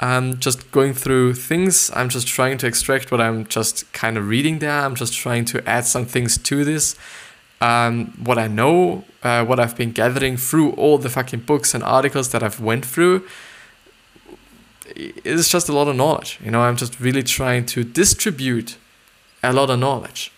um, 0.00 0.38
just 0.40 0.70
going 0.72 0.94
through 0.94 1.34
things. 1.34 1.90
I'm 1.94 2.08
just 2.08 2.26
trying 2.26 2.58
to 2.58 2.66
extract 2.66 3.10
what 3.10 3.20
i'm 3.20 3.46
just 3.46 3.90
kind 3.92 4.18
of 4.18 4.28
reading 4.28 4.58
there. 4.58 4.80
I'm 4.84 4.94
just 4.94 5.14
trying 5.14 5.46
to 5.46 5.66
add 5.66 5.86
some 5.86 6.04
things 6.04 6.36
to 6.36 6.64
this 6.64 6.96
um, 7.62 8.12
what 8.24 8.38
I 8.38 8.48
know, 8.48 9.04
uh, 9.22 9.44
what 9.44 9.60
I've 9.60 9.76
been 9.76 9.92
gathering 9.92 10.36
through 10.36 10.72
all 10.72 10.98
the 10.98 11.08
fucking 11.08 11.40
books 11.40 11.74
and 11.74 11.84
articles 11.84 12.30
that 12.32 12.42
I've 12.42 12.60
went 12.60 12.84
through. 12.84 13.24
It's 14.96 15.48
just 15.48 15.68
a 15.68 15.72
lot 15.72 15.86
of 15.86 15.94
knowledge. 15.94 16.40
You 16.44 16.50
know, 16.50 16.62
I'm 16.62 16.76
just 16.76 16.98
really 16.98 17.22
trying 17.22 17.64
to 17.66 17.84
distribute 17.84 18.76
a 19.44 19.52
lot 19.52 19.70
of 19.70 19.78
knowledge. 19.78 20.32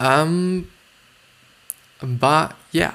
Um, 0.00 0.68
but 2.02 2.56
yeah. 2.72 2.94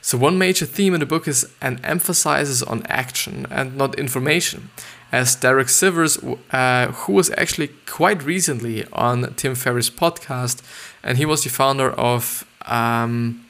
So 0.00 0.16
one 0.16 0.38
major 0.38 0.64
theme 0.64 0.94
in 0.94 1.00
the 1.00 1.06
book 1.06 1.28
is 1.28 1.52
and 1.60 1.78
emphasizes 1.84 2.62
on 2.62 2.86
action 2.86 3.46
and 3.50 3.76
not 3.76 3.98
information. 3.98 4.70
As 5.12 5.34
Derek 5.34 5.68
Sivers, 5.68 6.18
uh, 6.52 6.92
who 6.92 7.12
was 7.12 7.30
actually 7.36 7.68
quite 7.86 8.22
recently 8.22 8.86
on 8.92 9.34
Tim 9.34 9.54
Ferriss' 9.54 9.90
podcast, 9.90 10.62
and 11.02 11.18
he 11.18 11.24
was 11.24 11.44
the 11.44 11.50
founder 11.50 11.90
of 11.90 12.44
um, 12.66 13.44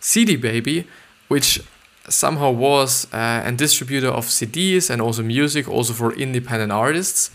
CD 0.00 0.36
Baby, 0.36 0.86
which 1.28 1.60
somehow 2.08 2.50
was 2.50 3.06
uh, 3.12 3.42
and 3.44 3.58
distributor 3.58 4.08
of 4.08 4.26
CDs 4.26 4.90
and 4.90 5.02
also 5.02 5.22
music, 5.22 5.68
also 5.68 5.92
for 5.92 6.12
independent 6.14 6.72
artists, 6.72 7.30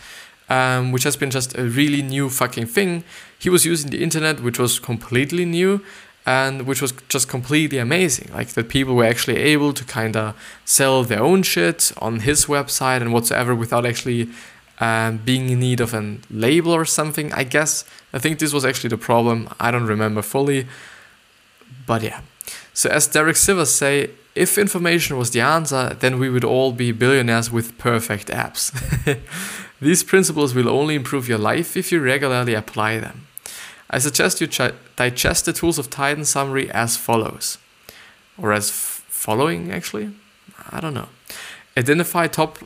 um, 0.49 0.91
which 0.91 1.03
has 1.03 1.15
been 1.15 1.31
just 1.31 1.57
a 1.57 1.63
really 1.63 2.01
new 2.01 2.29
fucking 2.29 2.65
thing. 2.65 3.03
He 3.37 3.49
was 3.49 3.65
using 3.65 3.91
the 3.91 4.03
internet, 4.03 4.41
which 4.41 4.59
was 4.59 4.79
completely 4.79 5.45
new, 5.45 5.81
and 6.25 6.65
which 6.65 6.81
was 6.81 6.93
just 7.09 7.27
completely 7.27 7.77
amazing. 7.77 8.29
Like 8.33 8.49
that 8.49 8.69
people 8.69 8.95
were 8.95 9.05
actually 9.05 9.37
able 9.37 9.73
to 9.73 9.83
kind 9.83 10.15
of 10.15 10.35
sell 10.65 11.03
their 11.03 11.21
own 11.21 11.43
shit 11.43 11.91
on 11.97 12.21
his 12.21 12.45
website 12.45 13.01
and 13.01 13.13
whatsoever 13.13 13.53
without 13.53 13.85
actually 13.85 14.29
um, 14.83 15.17
being 15.17 15.49
in 15.49 15.59
need 15.59 15.79
of 15.79 15.93
a 15.93 16.17
label 16.29 16.73
or 16.73 16.85
something. 16.85 17.31
I 17.31 17.43
guess 17.45 17.85
I 18.11 18.19
think 18.19 18.39
this 18.39 18.53
was 18.53 18.65
actually 18.65 18.89
the 18.89 18.97
problem. 18.97 19.49
I 19.59 19.71
don't 19.71 19.87
remember 19.87 20.21
fully, 20.21 20.67
but 21.87 22.01
yeah. 22.03 22.19
So 22.73 22.89
as 22.89 23.07
Derek 23.07 23.37
Sivers 23.37 23.67
say, 23.67 24.09
if 24.35 24.57
information 24.57 25.17
was 25.17 25.31
the 25.31 25.41
answer, 25.41 25.95
then 25.99 26.19
we 26.19 26.29
would 26.29 26.43
all 26.43 26.71
be 26.73 26.91
billionaires 26.91 27.49
with 27.51 27.77
perfect 27.77 28.27
apps. 28.27 28.71
These 29.81 30.03
principles 30.03 30.53
will 30.53 30.69
only 30.69 30.95
improve 30.95 31.29
your 31.29 31.37
life 31.37 31.77
if 31.77 31.91
you 31.91 32.01
regularly 32.01 32.53
apply 32.53 32.99
them. 32.99 33.27
I 33.89 33.99
suggest 33.99 34.41
you 34.41 34.47
digest 34.95 35.45
the 35.45 35.53
Tools 35.53 35.77
of 35.77 35.89
Titan 35.89 36.25
summary 36.25 36.69
as 36.71 36.97
follows. 36.97 37.57
Or 38.37 38.51
as 38.51 38.71
following, 38.71 39.71
actually? 39.71 40.09
I 40.71 40.79
don't 40.81 40.95
know. 40.95 41.09
Identify 41.77 42.27
top 42.27 42.57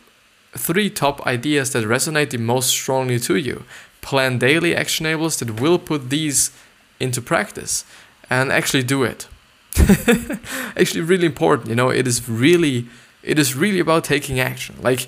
three 0.58 0.90
top 0.90 1.26
ideas 1.26 1.72
that 1.72 1.86
resonate 1.86 2.32
the 2.32 2.38
most 2.38 2.70
strongly 2.70 3.20
to 3.20 3.36
you. 3.36 3.64
Plan 4.02 4.38
daily 4.38 4.74
actionables 4.74 5.40
that 5.40 5.60
will 5.60 5.80
put 5.80 6.10
these 6.10 6.52
into 7.00 7.22
practice 7.22 7.86
and 8.30 8.52
actually 8.52 8.84
do 8.84 9.04
it. 9.04 9.28
actually 10.76 11.02
really 11.02 11.26
important, 11.26 11.70
you 11.70 11.76
know, 11.76 11.90
it 11.90 12.08
is 12.08 12.28
really 12.28 12.88
it 13.24 13.38
is 13.38 13.56
really 13.56 13.80
about 13.80 14.04
taking 14.04 14.40
action. 14.40 14.76
Like 14.82 15.08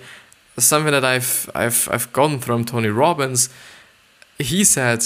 something 0.58 0.92
that 0.92 1.06
I've 1.06 1.50
I've 1.56 1.88
I've 1.92 2.12
gotten 2.14 2.40
from 2.40 2.66
Tony 2.66 2.90
Robbins, 2.90 3.50
he 4.38 4.64
said 4.64 5.04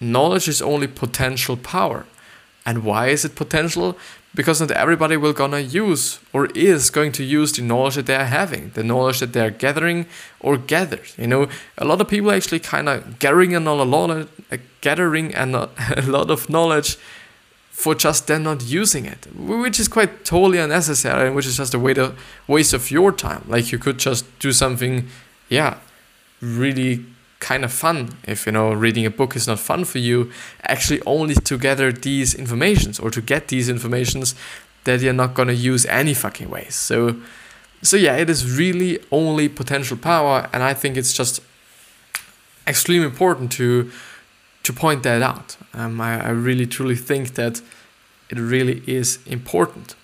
knowledge 0.00 0.48
is 0.48 0.62
only 0.62 0.86
potential 0.86 1.56
power. 1.56 2.06
And 2.64 2.82
why 2.82 3.08
is 3.08 3.24
it 3.24 3.36
potential? 3.36 3.96
Because 4.36 4.60
not 4.60 4.70
everybody 4.70 5.16
will 5.16 5.32
gonna 5.32 5.60
use 5.60 6.20
or 6.32 6.46
is 6.54 6.90
going 6.90 7.10
to 7.12 7.24
use 7.24 7.50
the 7.52 7.62
knowledge 7.62 7.96
that 7.96 8.06
they're 8.06 8.26
having, 8.26 8.70
the 8.74 8.84
knowledge 8.84 9.18
that 9.20 9.32
they're 9.32 9.50
gathering 9.50 10.06
or 10.38 10.56
gathered. 10.58 11.08
You 11.18 11.26
know, 11.26 11.48
a 11.78 11.84
lot 11.84 12.00
of 12.00 12.06
people 12.06 12.30
actually 12.30 12.60
kind 12.60 12.88
of 12.88 13.18
gathering 13.18 13.56
a 13.56 13.60
lot 13.60 14.10
of 14.10 14.30
uh, 14.52 14.58
gathering 14.80 15.34
and 15.34 15.56
a 15.56 15.70
lot 16.06 16.30
of 16.30 16.48
knowledge 16.48 16.98
for 17.70 17.94
just 17.94 18.26
then 18.26 18.42
not 18.44 18.62
using 18.62 19.04
it, 19.04 19.26
which 19.34 19.80
is 19.80 19.88
quite 19.88 20.24
totally 20.24 20.58
unnecessary 20.58 21.26
and 21.26 21.36
which 21.36 21.46
is 21.46 21.56
just 21.58 21.74
a 21.74 21.78
way 21.78 21.92
to 21.94 22.14
waste 22.46 22.72
of 22.72 22.90
your 22.90 23.12
time. 23.12 23.44
Like 23.48 23.72
you 23.72 23.78
could 23.78 23.98
just 23.98 24.24
do 24.38 24.52
something, 24.52 25.08
yeah, 25.48 25.78
really 26.40 27.04
kind 27.48 27.64
of 27.64 27.72
fun. 27.72 27.96
If 28.32 28.46
you 28.46 28.52
know 28.56 28.66
reading 28.84 29.06
a 29.06 29.10
book 29.20 29.36
is 29.36 29.46
not 29.46 29.58
fun 29.70 29.84
for 29.84 30.00
you 30.08 30.18
actually 30.74 31.00
only 31.06 31.34
to 31.48 31.54
gather 31.68 31.88
these 31.92 32.30
informations 32.34 32.94
or 33.02 33.10
to 33.10 33.20
get 33.32 33.42
these 33.48 33.68
informations 33.76 34.34
that 34.84 35.00
you're 35.02 35.20
not 35.24 35.34
to 35.36 35.54
use 35.72 35.84
any 35.86 36.14
fucking 36.14 36.48
ways 36.48 36.74
so 36.90 36.96
so 37.82 37.96
yeah 37.96 38.14
it 38.22 38.30
is 38.30 38.40
really 38.62 38.92
only 39.10 39.48
potential 39.48 39.96
power 39.96 40.48
and 40.52 40.62
i 40.62 40.72
think 40.72 40.96
it's 40.96 41.12
just 41.12 41.40
extremely 42.66 43.06
important 43.06 43.50
to 43.52 43.90
to 44.66 44.72
point 44.72 45.04
that 45.04 45.22
out. 45.22 45.56
Um, 45.74 46.00
I, 46.00 46.26
I 46.26 46.30
really 46.30 46.66
truly 46.66 46.96
think 46.96 47.34
that 47.34 47.62
it 48.28 48.38
really 48.38 48.82
is 48.86 49.20
important 49.26 49.94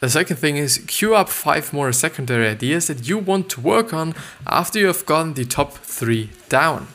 the 0.00 0.10
second 0.10 0.36
thing 0.36 0.58
is 0.58 0.84
queue 0.86 1.14
up 1.14 1.30
five 1.30 1.72
more 1.72 1.90
secondary 1.90 2.46
ideas 2.46 2.88
that 2.88 3.08
you 3.08 3.16
want 3.16 3.48
to 3.50 3.60
work 3.62 3.94
on 3.94 4.14
after 4.46 4.78
you 4.78 4.88
have 4.88 5.06
gotten 5.06 5.32
the 5.32 5.46
top 5.46 5.72
three 5.72 6.30
down. 6.50 6.88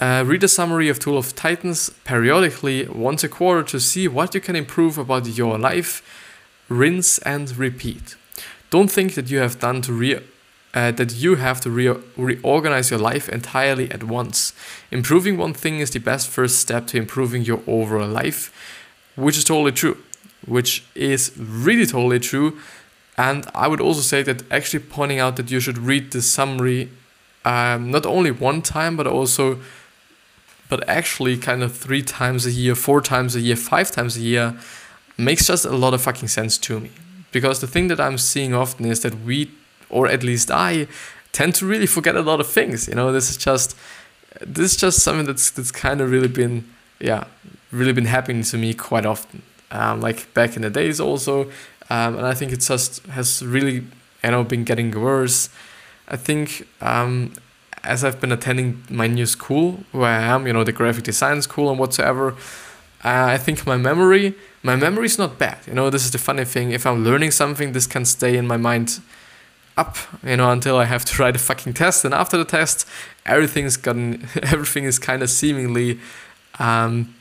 Uh, 0.00 0.24
read 0.26 0.42
a 0.42 0.48
summary 0.48 0.88
of 0.88 0.98
Tool 0.98 1.16
of 1.16 1.36
Titans 1.36 1.90
periodically 2.04 2.86
once 2.88 3.22
a 3.22 3.28
quarter 3.28 3.62
to 3.64 3.78
see 3.78 4.08
what 4.08 4.34
you 4.34 4.40
can 4.40 4.56
improve 4.56 4.98
about 4.98 5.26
your 5.26 5.58
life. 5.58 6.02
Rinse 6.68 7.18
and 7.18 7.56
repeat. 7.56 8.16
Don't 8.70 8.90
think 8.90 9.14
that 9.14 9.30
you 9.30 9.38
have 9.38 9.60
done 9.60 9.80
to 9.82 9.92
re- 9.92 10.20
uh, 10.74 10.90
that 10.90 11.14
you 11.14 11.36
have 11.36 11.60
to 11.60 11.70
re- 11.70 12.02
reorganize 12.16 12.90
your 12.90 13.00
life 13.00 13.28
entirely 13.28 13.90
at 13.92 14.04
once. 14.04 14.52
Improving 14.90 15.36
one 15.36 15.54
thing 15.54 15.78
is 15.78 15.90
the 15.90 16.00
best 16.00 16.28
first 16.28 16.58
step 16.58 16.88
to 16.88 16.98
improving 16.98 17.42
your 17.42 17.62
overall 17.66 18.08
life, 18.08 18.52
which 19.16 19.38
is 19.38 19.44
totally 19.44 19.72
true 19.72 19.96
which 20.48 20.84
is 20.94 21.32
really 21.36 21.86
totally 21.86 22.18
true. 22.18 22.58
And 23.16 23.46
I 23.54 23.68
would 23.68 23.80
also 23.80 24.00
say 24.00 24.22
that 24.22 24.42
actually 24.50 24.80
pointing 24.80 25.18
out 25.18 25.36
that 25.36 25.50
you 25.50 25.60
should 25.60 25.78
read 25.78 26.12
the 26.12 26.22
summary 26.22 26.88
um, 27.44 27.90
not 27.90 28.06
only 28.06 28.30
one 28.30 28.62
time, 28.62 28.96
but 28.96 29.06
also, 29.06 29.58
but 30.68 30.86
actually 30.88 31.36
kind 31.36 31.62
of 31.62 31.74
three 31.74 32.02
times 32.02 32.46
a 32.46 32.50
year, 32.50 32.74
four 32.74 33.00
times 33.00 33.34
a 33.34 33.40
year, 33.40 33.56
five 33.56 33.90
times 33.90 34.16
a 34.16 34.20
year 34.20 34.58
makes 35.16 35.46
just 35.46 35.64
a 35.64 35.76
lot 35.76 35.94
of 35.94 36.02
fucking 36.02 36.28
sense 36.28 36.58
to 36.58 36.78
me. 36.80 36.90
Because 37.32 37.60
the 37.60 37.66
thing 37.66 37.88
that 37.88 38.00
I'm 38.00 38.18
seeing 38.18 38.54
often 38.54 38.86
is 38.86 39.00
that 39.00 39.14
we, 39.22 39.50
or 39.88 40.06
at 40.08 40.22
least 40.22 40.50
I, 40.50 40.86
tend 41.32 41.54
to 41.56 41.66
really 41.66 41.86
forget 41.86 42.16
a 42.16 42.22
lot 42.22 42.40
of 42.40 42.46
things. 42.46 42.86
You 42.88 42.94
know, 42.94 43.12
this 43.12 43.30
is 43.30 43.36
just, 43.36 43.76
this 44.40 44.72
is 44.72 44.76
just 44.76 45.00
something 45.00 45.26
that's 45.26 45.50
that's 45.50 45.70
kind 45.70 46.00
of 46.00 46.10
really 46.10 46.28
been, 46.28 46.64
yeah, 47.00 47.24
really 47.72 47.92
been 47.92 48.06
happening 48.06 48.42
to 48.44 48.58
me 48.58 48.74
quite 48.74 49.06
often 49.06 49.42
um, 49.70 50.00
like 50.00 50.32
back 50.34 50.56
in 50.56 50.62
the 50.62 50.70
days 50.70 51.00
also. 51.00 51.44
Um, 51.90 52.16
and 52.18 52.26
I 52.26 52.34
think 52.34 52.52
it 52.52 52.60
just 52.60 53.04
has 53.06 53.44
really, 53.44 53.84
you 54.24 54.30
know, 54.30 54.44
been 54.44 54.64
getting 54.64 54.90
worse. 54.90 55.48
I 56.08 56.16
think 56.16 56.66
um, 56.80 57.32
as 57.84 58.04
I've 58.04 58.20
been 58.20 58.32
attending 58.32 58.84
my 58.90 59.06
new 59.06 59.26
school 59.26 59.80
where 59.92 60.10
I 60.10 60.22
am, 60.22 60.46
you 60.46 60.52
know, 60.52 60.64
the 60.64 60.72
graphic 60.72 61.04
design 61.04 61.40
school 61.42 61.70
and 61.70 61.78
whatsoever, 61.78 62.34
uh, 63.04 63.26
I 63.34 63.38
think 63.38 63.66
my 63.66 63.76
memory, 63.76 64.34
my 64.62 64.76
memory 64.76 65.06
is 65.06 65.18
not 65.18 65.38
bad. 65.38 65.58
You 65.66 65.74
know, 65.74 65.88
this 65.88 66.04
is 66.04 66.10
the 66.10 66.18
funny 66.18 66.44
thing. 66.44 66.72
If 66.72 66.86
I'm 66.86 67.04
learning 67.04 67.30
something, 67.30 67.72
this 67.72 67.86
can 67.86 68.04
stay 68.04 68.36
in 68.36 68.46
my 68.46 68.56
mind 68.56 69.00
up, 69.76 69.96
you 70.24 70.36
know, 70.36 70.50
until 70.50 70.76
I 70.76 70.84
have 70.84 71.04
to 71.06 71.22
write 71.22 71.36
a 71.36 71.38
fucking 71.38 71.74
test. 71.74 72.04
And 72.04 72.12
after 72.12 72.36
the 72.36 72.44
test, 72.44 72.86
everything's 73.24 73.76
gotten, 73.76 74.28
everything 74.42 74.84
is 74.84 74.98
kind 74.98 75.22
of 75.22 75.30
seemingly 75.30 76.00
um, 76.58 77.14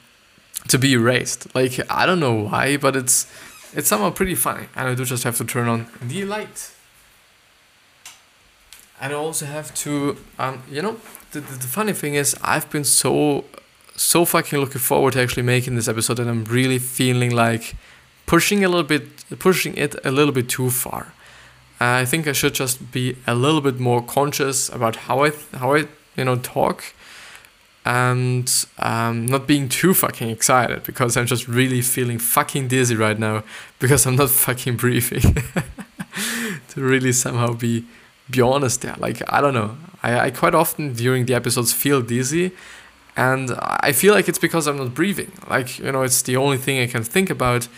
to 0.68 0.78
be 0.78 0.94
erased. 0.94 1.54
Like 1.56 1.80
I 1.90 2.06
don't 2.06 2.20
know 2.20 2.34
why, 2.34 2.78
but 2.78 2.96
it's 2.96 3.28
it's 3.74 3.88
somehow 3.88 4.12
pretty 4.12 4.36
funny. 4.36 4.68
And 4.76 4.90
I 4.90 4.96
do 4.96 5.06
just 5.06 5.24
have 5.24 5.38
to 5.38 5.46
turn 5.46 5.68
on 5.68 5.88
the 6.02 6.26
light. 6.26 6.72
And 9.00 9.14
I 9.14 9.16
also 9.16 9.46
have 9.46 9.76
to, 9.76 10.18
um, 10.40 10.64
you 10.72 10.82
know, 10.82 10.98
the, 11.32 11.42
the, 11.42 11.54
the 11.54 11.68
funny 11.68 11.94
thing 11.94 12.16
is 12.16 12.36
I've 12.42 12.70
been 12.72 12.84
so 12.84 13.46
so 13.96 14.26
fucking 14.26 14.60
looking 14.60 14.80
forward 14.80 15.14
to 15.14 15.22
actually 15.22 15.44
making 15.44 15.76
this 15.76 15.88
episode, 15.88 16.20
and 16.20 16.30
I'm 16.30 16.44
really 16.46 16.80
feeling 16.80 17.32
like 17.32 17.76
pushing 18.26 18.64
a 18.64 18.70
little 18.70 18.84
bit, 18.84 19.26
pushing 19.40 19.76
it 19.76 19.96
a 20.06 20.12
little 20.12 20.34
bit 20.34 20.50
too 20.50 20.70
far. 20.70 21.14
Uh, 21.80 22.02
I 22.02 22.06
think 22.06 22.28
I 22.28 22.32
should 22.32 22.54
just 22.54 22.92
be 22.92 23.18
a 23.28 23.36
little 23.36 23.62
bit 23.62 23.80
more 23.80 24.02
conscious 24.02 24.70
about 24.70 24.96
how 24.96 25.24
I 25.24 25.32
how 25.54 25.76
I 25.76 25.88
you 26.16 26.26
know 26.26 26.38
talk 26.38 26.94
and 27.88 28.65
um, 28.79 29.25
not 29.25 29.48
being 29.48 29.70
too 29.70 29.94
fucking 29.94 30.29
excited 30.29 30.84
because 30.84 31.15
I'm 31.15 31.25
just 31.25 31.48
really 31.48 31.82
feeling 31.82 32.20
fucking 32.20 32.67
dizzy 32.67 32.98
right 32.98 33.17
now 33.17 33.44
because 33.79 34.06
I'm 34.06 34.17
not 34.17 34.29
fucking 34.46 34.75
breathing. 34.75 35.22
to 36.70 36.82
really 36.82 37.13
somehow 37.13 37.53
be 37.53 37.86
be 38.29 38.41
honest 38.41 38.82
there. 38.82 38.96
Like 38.98 39.22
I 39.32 39.39
don't 39.39 39.53
know. 39.53 39.77
I, 40.03 40.20
I 40.20 40.32
quite 40.32 40.53
often 40.53 40.94
during 40.94 41.27
the 41.27 41.34
episodes 41.34 41.72
feel 41.72 42.01
dizzy 42.01 42.51
and 43.15 43.51
I 43.58 43.94
feel 43.94 44.13
like 44.13 44.27
it's 44.27 44.38
because 44.38 44.67
I'm 44.67 44.77
not 44.77 44.94
breathing. 44.94 45.32
Like, 45.50 45.79
you 45.79 45.89
know, 45.91 46.03
it's 46.03 46.22
the 46.22 46.36
only 46.36 46.58
thing 46.58 46.82
I 46.82 46.88
can 46.88 47.03
think 47.03 47.29
about 47.29 47.70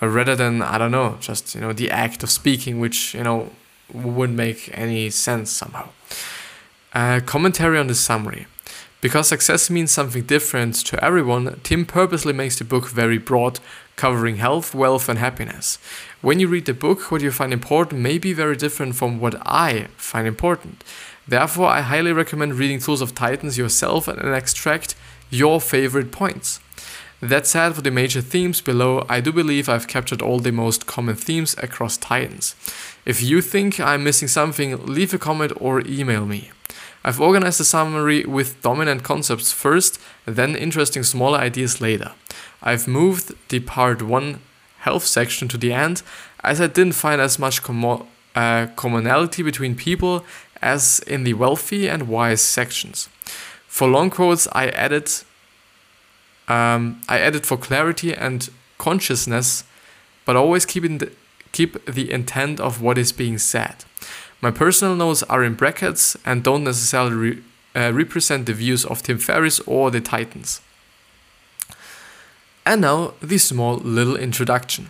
uh, 0.00 0.08
rather 0.08 0.34
than 0.34 0.62
I 0.62 0.78
don't 0.78 0.90
know, 0.90 1.18
just 1.20 1.54
you 1.54 1.60
know, 1.60 1.74
the 1.74 1.90
act 1.90 2.22
of 2.22 2.30
speaking, 2.30 2.80
which, 2.80 3.14
you 3.14 3.22
know, 3.22 3.50
wouldn't 3.92 4.36
make 4.36 4.70
any 4.72 5.10
sense 5.10 5.50
somehow. 5.50 5.90
Uh, 6.94 7.20
commentary 7.24 7.78
on 7.78 7.86
the 7.86 7.94
summary. 7.94 8.46
Because 9.06 9.28
success 9.28 9.70
means 9.70 9.92
something 9.92 10.24
different 10.24 10.74
to 10.86 11.04
everyone, 11.04 11.60
Tim 11.62 11.86
purposely 11.86 12.32
makes 12.32 12.58
the 12.58 12.64
book 12.64 12.88
very 12.88 13.18
broad, 13.18 13.60
covering 13.94 14.38
health, 14.38 14.74
wealth, 14.74 15.08
and 15.08 15.16
happiness. 15.16 15.78
When 16.22 16.40
you 16.40 16.48
read 16.48 16.66
the 16.66 16.74
book, 16.74 17.12
what 17.12 17.20
you 17.20 17.30
find 17.30 17.52
important 17.52 18.00
may 18.00 18.18
be 18.18 18.32
very 18.32 18.56
different 18.56 18.96
from 18.96 19.20
what 19.20 19.36
I 19.46 19.86
find 19.96 20.26
important. 20.26 20.82
Therefore, 21.28 21.68
I 21.68 21.82
highly 21.82 22.12
recommend 22.12 22.54
reading 22.54 22.80
Tools 22.80 23.00
of 23.00 23.14
Titans 23.14 23.56
yourself 23.56 24.08
and 24.08 24.34
extract 24.34 24.96
your 25.30 25.60
favorite 25.60 26.10
points. 26.10 26.58
That 27.20 27.46
said, 27.46 27.76
for 27.76 27.82
the 27.82 27.92
major 27.92 28.20
themes 28.20 28.60
below, 28.60 29.06
I 29.08 29.20
do 29.20 29.32
believe 29.32 29.68
I've 29.68 29.86
captured 29.86 30.20
all 30.20 30.40
the 30.40 30.50
most 30.50 30.86
common 30.86 31.14
themes 31.14 31.54
across 31.62 31.96
Titans. 31.96 32.56
If 33.04 33.22
you 33.22 33.40
think 33.40 33.78
I'm 33.78 34.02
missing 34.02 34.26
something, 34.26 34.84
leave 34.84 35.14
a 35.14 35.18
comment 35.18 35.52
or 35.60 35.86
email 35.86 36.26
me. 36.26 36.50
I've 37.06 37.20
organized 37.20 37.60
the 37.60 37.64
summary 37.64 38.24
with 38.24 38.60
dominant 38.62 39.04
concepts 39.04 39.52
first, 39.52 40.00
then 40.24 40.56
interesting 40.56 41.04
smaller 41.04 41.38
ideas 41.38 41.80
later. 41.80 42.10
I've 42.60 42.88
moved 42.88 43.32
the 43.48 43.60
part 43.60 44.02
1 44.02 44.40
health 44.78 45.06
section 45.06 45.46
to 45.48 45.56
the 45.56 45.72
end 45.72 46.02
as 46.42 46.60
I 46.60 46.66
didn't 46.66 46.94
find 46.94 47.20
as 47.20 47.38
much 47.38 47.62
commo- 47.62 48.06
uh, 48.34 48.66
commonality 48.74 49.44
between 49.44 49.76
people 49.76 50.24
as 50.60 50.98
in 51.06 51.22
the 51.22 51.34
wealthy 51.34 51.88
and 51.88 52.08
wise 52.08 52.40
sections. 52.40 53.08
For 53.68 53.86
long 53.86 54.10
quotes, 54.10 54.48
I 54.50 54.70
added 54.70 55.08
um, 56.48 57.02
I 57.08 57.20
added 57.20 57.46
for 57.46 57.56
clarity 57.56 58.14
and 58.14 58.50
consciousness, 58.78 59.62
but 60.24 60.34
always 60.34 60.66
keeping 60.66 60.98
the, 60.98 61.12
keep 61.52 61.84
the 61.86 62.10
intent 62.10 62.58
of 62.58 62.82
what 62.82 62.98
is 62.98 63.12
being 63.12 63.38
said. 63.38 63.84
My 64.46 64.52
personal 64.52 64.94
notes 64.94 65.24
are 65.24 65.42
in 65.42 65.54
brackets 65.54 66.16
and 66.24 66.44
don't 66.44 66.62
necessarily 66.62 67.16
re- 67.16 67.42
uh, 67.74 67.92
represent 67.92 68.46
the 68.46 68.52
views 68.52 68.84
of 68.84 69.02
Tim 69.02 69.18
Ferriss 69.18 69.58
or 69.66 69.90
the 69.90 70.00
Titans. 70.00 70.60
And 72.64 72.80
now, 72.80 73.14
the 73.20 73.38
small 73.38 73.78
little 73.78 74.14
introduction. 74.14 74.86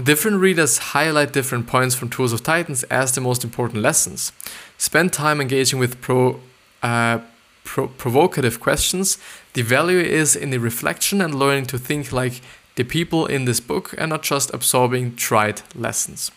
Different 0.00 0.38
readers 0.38 0.78
highlight 0.94 1.32
different 1.32 1.66
points 1.66 1.96
from 1.96 2.08
Tools 2.08 2.32
of 2.32 2.44
Titans 2.44 2.84
as 2.84 3.10
the 3.10 3.20
most 3.20 3.42
important 3.42 3.82
lessons. 3.82 4.30
Spend 4.78 5.12
time 5.12 5.40
engaging 5.40 5.80
with 5.80 6.00
pro, 6.00 6.38
uh, 6.84 7.18
pro- 7.64 7.88
provocative 7.88 8.60
questions. 8.60 9.18
The 9.54 9.62
value 9.62 9.98
is 9.98 10.36
in 10.36 10.50
the 10.50 10.58
reflection 10.58 11.20
and 11.20 11.34
learning 11.34 11.66
to 11.66 11.78
think 11.78 12.12
like 12.12 12.42
the 12.76 12.84
people 12.84 13.26
in 13.26 13.44
this 13.44 13.58
book 13.58 13.92
and 13.98 14.10
not 14.10 14.22
just 14.22 14.54
absorbing 14.54 15.16
tried 15.16 15.62
lessons. 15.74 16.30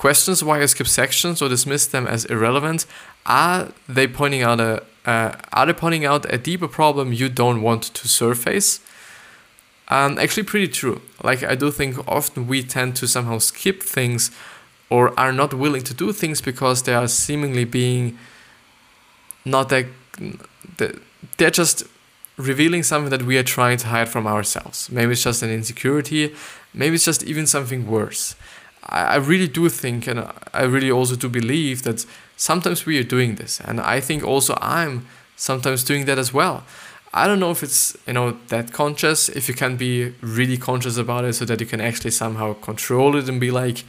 Questions 0.00 0.42
why 0.42 0.58
you 0.62 0.66
skip 0.66 0.86
sections 0.86 1.42
or 1.42 1.50
dismiss 1.50 1.86
them 1.86 2.06
as 2.06 2.24
irrelevant. 2.24 2.86
Are 3.26 3.68
they 3.86 4.06
pointing 4.06 4.40
out 4.40 4.58
a 4.58 4.82
uh, 5.04 5.36
are 5.52 5.66
they 5.66 5.74
pointing 5.74 6.06
out 6.06 6.24
a 6.32 6.38
deeper 6.38 6.68
problem 6.68 7.12
you 7.12 7.28
don't 7.28 7.60
want 7.60 7.82
to 7.82 8.08
surface? 8.08 8.80
Um, 9.88 10.18
actually, 10.18 10.44
pretty 10.44 10.68
true. 10.68 11.02
Like 11.22 11.42
I 11.42 11.54
do 11.54 11.70
think 11.70 11.98
often 12.08 12.46
we 12.46 12.62
tend 12.62 12.96
to 12.96 13.06
somehow 13.06 13.36
skip 13.40 13.82
things 13.82 14.30
or 14.88 15.12
are 15.20 15.34
not 15.34 15.52
willing 15.52 15.82
to 15.82 15.92
do 15.92 16.14
things 16.14 16.40
because 16.40 16.84
they 16.84 16.94
are 16.94 17.06
seemingly 17.06 17.66
being 17.66 18.16
not 19.44 19.68
that 19.68 19.84
they're 21.36 21.50
just 21.50 21.84
revealing 22.38 22.82
something 22.82 23.10
that 23.10 23.26
we 23.26 23.36
are 23.36 23.42
trying 23.42 23.76
to 23.76 23.88
hide 23.88 24.08
from 24.08 24.26
ourselves. 24.26 24.90
Maybe 24.90 25.12
it's 25.12 25.24
just 25.24 25.42
an 25.42 25.50
insecurity. 25.50 26.34
Maybe 26.72 26.94
it's 26.94 27.04
just 27.04 27.22
even 27.22 27.46
something 27.46 27.86
worse. 27.86 28.34
I, 28.84 29.16
really 29.16 29.48
do 29.48 29.68
think, 29.68 30.06
and 30.06 30.26
I 30.52 30.62
really 30.62 30.90
also 30.90 31.16
do 31.16 31.28
believe 31.28 31.82
that 31.82 32.06
sometimes 32.36 32.86
we 32.86 32.98
are 32.98 33.04
doing 33.04 33.36
this, 33.36 33.60
and 33.60 33.80
I 33.80 34.00
think 34.00 34.24
also 34.24 34.56
I'm 34.60 35.06
sometimes 35.36 35.84
doing 35.84 36.06
that 36.06 36.18
as 36.18 36.32
well. 36.32 36.64
I 37.12 37.26
don't 37.26 37.40
know 37.40 37.50
if 37.50 37.62
it's 37.62 37.96
you 38.06 38.12
know 38.12 38.38
that 38.48 38.72
conscious. 38.72 39.28
If 39.28 39.48
you 39.48 39.54
can 39.54 39.76
be 39.76 40.14
really 40.20 40.56
conscious 40.56 40.96
about 40.96 41.24
it, 41.24 41.34
so 41.34 41.44
that 41.44 41.60
you 41.60 41.66
can 41.66 41.80
actually 41.80 42.12
somehow 42.12 42.54
control 42.54 43.16
it 43.16 43.28
and 43.28 43.40
be 43.40 43.50
like, 43.50 43.84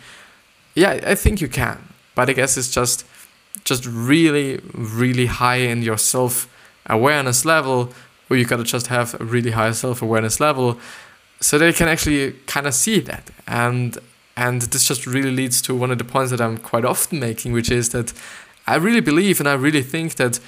yeah, 0.76 1.00
I 1.06 1.16
think 1.16 1.40
you 1.40 1.48
can. 1.48 1.78
But 2.16 2.30
I 2.30 2.34
guess 2.34 2.58
it's 2.58 2.72
just 2.72 3.06
just 3.64 3.86
really 3.86 4.60
really 4.74 5.28
high 5.28 5.58
in 5.58 5.84
your 5.84 5.98
self 5.98 6.48
awareness 6.88 7.46
level, 7.46 7.94
or 8.30 8.38
you 8.38 8.46
gotta 8.46 8.64
just 8.64 8.88
have 8.88 9.20
a 9.22 9.24
really 9.24 9.52
high 9.52 9.72
self 9.72 10.02
awareness 10.02 10.40
level, 10.40 10.80
so 11.40 11.58
that 11.58 11.68
you 11.68 11.74
can 11.74 11.88
actually 11.88 12.34
kind 12.48 12.68
of 12.68 12.74
see 12.74 13.00
that 13.00 13.30
and 13.48 13.98
and 14.36 14.62
this 14.62 14.88
just 14.88 15.06
really 15.06 15.32
leads 15.32 15.62
to 15.64 15.76
one 15.76 15.92
of 15.92 15.98
the 15.98 16.04
points 16.04 16.32
that 16.32 16.42
I'm 16.42 16.58
quite 16.58 16.86
often 16.86 17.20
making, 17.20 17.54
which 17.54 17.72
is 17.72 17.90
that 17.90 18.14
I 18.68 18.76
really 18.76 19.02
believe 19.02 19.40
and 19.40 19.50
I 19.50 19.54
really 19.54 19.82
think 19.82 20.16
that 20.16 20.40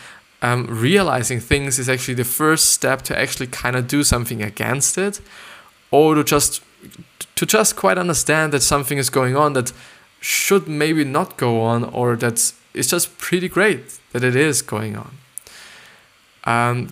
um, 0.41 0.67
realizing 0.69 1.39
things 1.39 1.79
is 1.79 1.89
actually 1.89 2.15
the 2.15 2.25
first 2.25 2.73
step 2.73 3.01
to 3.03 3.17
actually 3.17 3.47
kind 3.47 3.75
of 3.75 3.87
do 3.87 4.03
something 4.03 4.43
against 4.43 4.97
it, 4.97 5.21
or 5.89 6.15
to 6.15 6.23
just 6.23 6.61
to 7.35 7.45
just 7.45 7.75
quite 7.75 7.97
understand 7.97 8.53
that 8.53 8.61
something 8.61 8.97
is 8.97 9.09
going 9.09 9.35
on 9.35 9.53
that 9.53 9.71
should 10.19 10.67
maybe 10.67 11.03
not 11.03 11.37
go 11.37 11.61
on, 11.61 11.83
or 11.83 12.15
that 12.17 12.53
it's 12.73 12.89
just 12.89 13.17
pretty 13.17 13.47
great 13.47 13.99
that 14.11 14.23
it 14.23 14.35
is 14.35 14.61
going 14.61 14.97
on. 14.97 15.17
Um, 16.45 16.89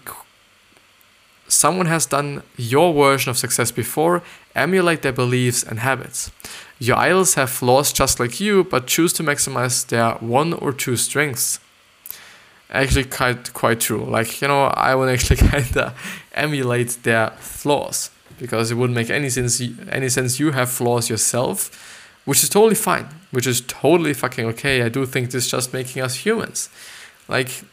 someone 1.48 1.88
has 1.88 2.06
done 2.06 2.44
your 2.58 2.94
version 2.94 3.30
of 3.30 3.38
success 3.38 3.72
before, 3.72 4.24
emulate 4.56 5.02
their 5.02 5.12
beliefs 5.12 5.64
and 5.64 5.80
habits. 5.80 6.32
Your 6.82 6.98
idols 6.98 7.36
have 7.36 7.52
flaws 7.52 7.94
just 7.94 8.20
like 8.20 8.40
you, 8.40 8.64
but 8.64 8.88
choose 8.88 9.14
to 9.14 9.24
maximize 9.24 9.86
their 9.86 10.14
one 10.14 10.52
or 10.54 10.74
two 10.74 10.98
strengths. 10.98 11.60
Actually, 12.72 13.04
quite 13.04 13.54
quite 13.54 13.80
true. 13.80 14.04
Like 14.04 14.42
you 14.42 14.48
know, 14.48 14.64
I 14.64 14.96
would 14.96 15.08
actually 15.08 15.36
kind 15.52 15.78
of 15.78 15.94
emulate 16.34 16.98
their 17.04 17.30
flaws 17.38 18.10
because 18.40 18.72
it 18.72 18.78
wouldn't 18.78 18.96
make 18.96 19.12
any 19.12 19.30
sense. 19.30 19.62
Any 19.90 20.10
sense 20.10 20.40
you 20.40 20.54
have 20.54 20.72
flaws 20.72 21.08
yourself, 21.08 21.70
which 22.26 22.42
is 22.42 22.50
totally 22.50 22.74
fine. 22.74 23.06
Which 23.30 23.46
is 23.46 23.62
totally 23.62 24.16
fucking 24.16 24.46
okay. 24.46 24.82
I 24.82 24.90
do 24.90 25.06
think 25.06 25.30
this 25.30 25.46
is 25.46 25.52
just 25.52 25.74
making 25.74 26.02
us 26.02 26.26
humans. 26.26 26.70
Like 27.28 27.64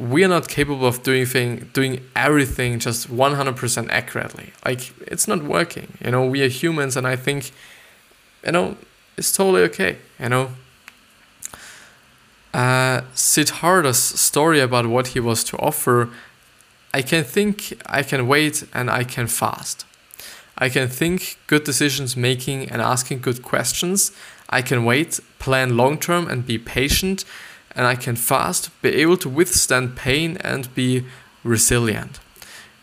we 0.00 0.24
are 0.24 0.28
not 0.28 0.48
capable 0.48 0.86
of 0.86 1.04
doing 1.04 1.26
thing, 1.26 1.70
doing 1.74 2.00
everything 2.16 2.80
just 2.80 3.08
100% 3.08 3.88
accurately. 3.90 4.52
Like 4.64 4.92
it's 5.06 5.28
not 5.28 5.44
working. 5.44 5.96
You 6.04 6.10
know, 6.10 6.26
we 6.26 6.42
are 6.42 6.48
humans, 6.48 6.96
and 6.96 7.06
I 7.06 7.14
think 7.14 7.52
you 8.44 8.52
know, 8.52 8.76
it's 9.16 9.32
totally 9.32 9.62
okay, 9.62 9.98
you 10.18 10.28
know. 10.28 10.50
Uh, 12.52 13.02
Siddhartha's 13.14 13.98
story 13.98 14.60
about 14.60 14.86
what 14.86 15.08
he 15.08 15.20
was 15.20 15.44
to 15.44 15.56
offer, 15.58 16.08
I 16.92 17.02
can 17.02 17.22
think, 17.22 17.80
I 17.86 18.02
can 18.02 18.26
wait, 18.26 18.64
and 18.74 18.90
I 18.90 19.04
can 19.04 19.26
fast. 19.28 19.84
I 20.58 20.68
can 20.68 20.88
think 20.88 21.38
good 21.46 21.64
decisions 21.64 22.16
making 22.16 22.68
and 22.68 22.82
asking 22.82 23.20
good 23.20 23.42
questions. 23.42 24.12
I 24.50 24.62
can 24.62 24.84
wait, 24.84 25.20
plan 25.38 25.76
long 25.76 25.98
term, 25.98 26.28
and 26.28 26.44
be 26.44 26.58
patient. 26.58 27.24
And 27.76 27.86
I 27.86 27.94
can 27.94 28.16
fast, 28.16 28.70
be 28.82 28.90
able 28.96 29.16
to 29.18 29.28
withstand 29.28 29.96
pain, 29.96 30.36
and 30.38 30.74
be 30.74 31.04
resilient. 31.44 32.18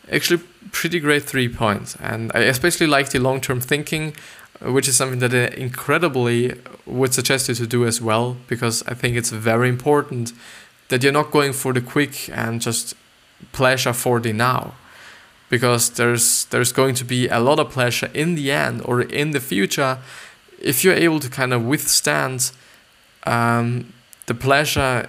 Actually, 0.09 0.41
pretty 0.71 0.99
great 0.99 1.23
three 1.23 1.49
points. 1.49 1.97
And 1.99 2.31
I 2.33 2.39
especially 2.39 2.87
like 2.87 3.09
the 3.09 3.19
long 3.19 3.41
term 3.41 3.59
thinking 3.59 4.15
which 4.61 4.87
is 4.87 4.95
something 4.95 5.19
that 5.19 5.33
I 5.33 5.55
incredibly 5.55 6.53
would 6.85 7.13
suggest 7.13 7.49
you 7.49 7.55
to 7.55 7.67
do 7.67 7.85
as 7.85 8.01
well, 8.01 8.37
because 8.47 8.83
I 8.87 8.93
think 8.93 9.15
it's 9.15 9.29
very 9.29 9.69
important 9.69 10.33
that 10.89 11.03
you're 11.03 11.11
not 11.11 11.31
going 11.31 11.53
for 11.53 11.73
the 11.73 11.81
quick 11.81 12.29
and 12.29 12.61
just 12.61 12.95
pleasure 13.51 13.93
for 13.93 14.19
the 14.19 14.33
now. 14.33 14.73
Because 15.49 15.91
there's 15.91 16.45
there's 16.45 16.73
going 16.73 16.95
to 16.95 17.05
be 17.05 17.29
a 17.29 17.39
lot 17.39 17.59
of 17.59 17.71
pleasure 17.71 18.09
in 18.13 18.35
the 18.35 18.51
end 18.51 18.81
or 18.83 19.01
in 19.01 19.31
the 19.31 19.39
future 19.39 19.97
if 20.59 20.83
you're 20.83 20.93
able 20.93 21.19
to 21.19 21.29
kind 21.29 21.53
of 21.53 21.63
withstand 21.63 22.51
um, 23.25 23.93
the 24.25 24.33
pleasure 24.33 25.07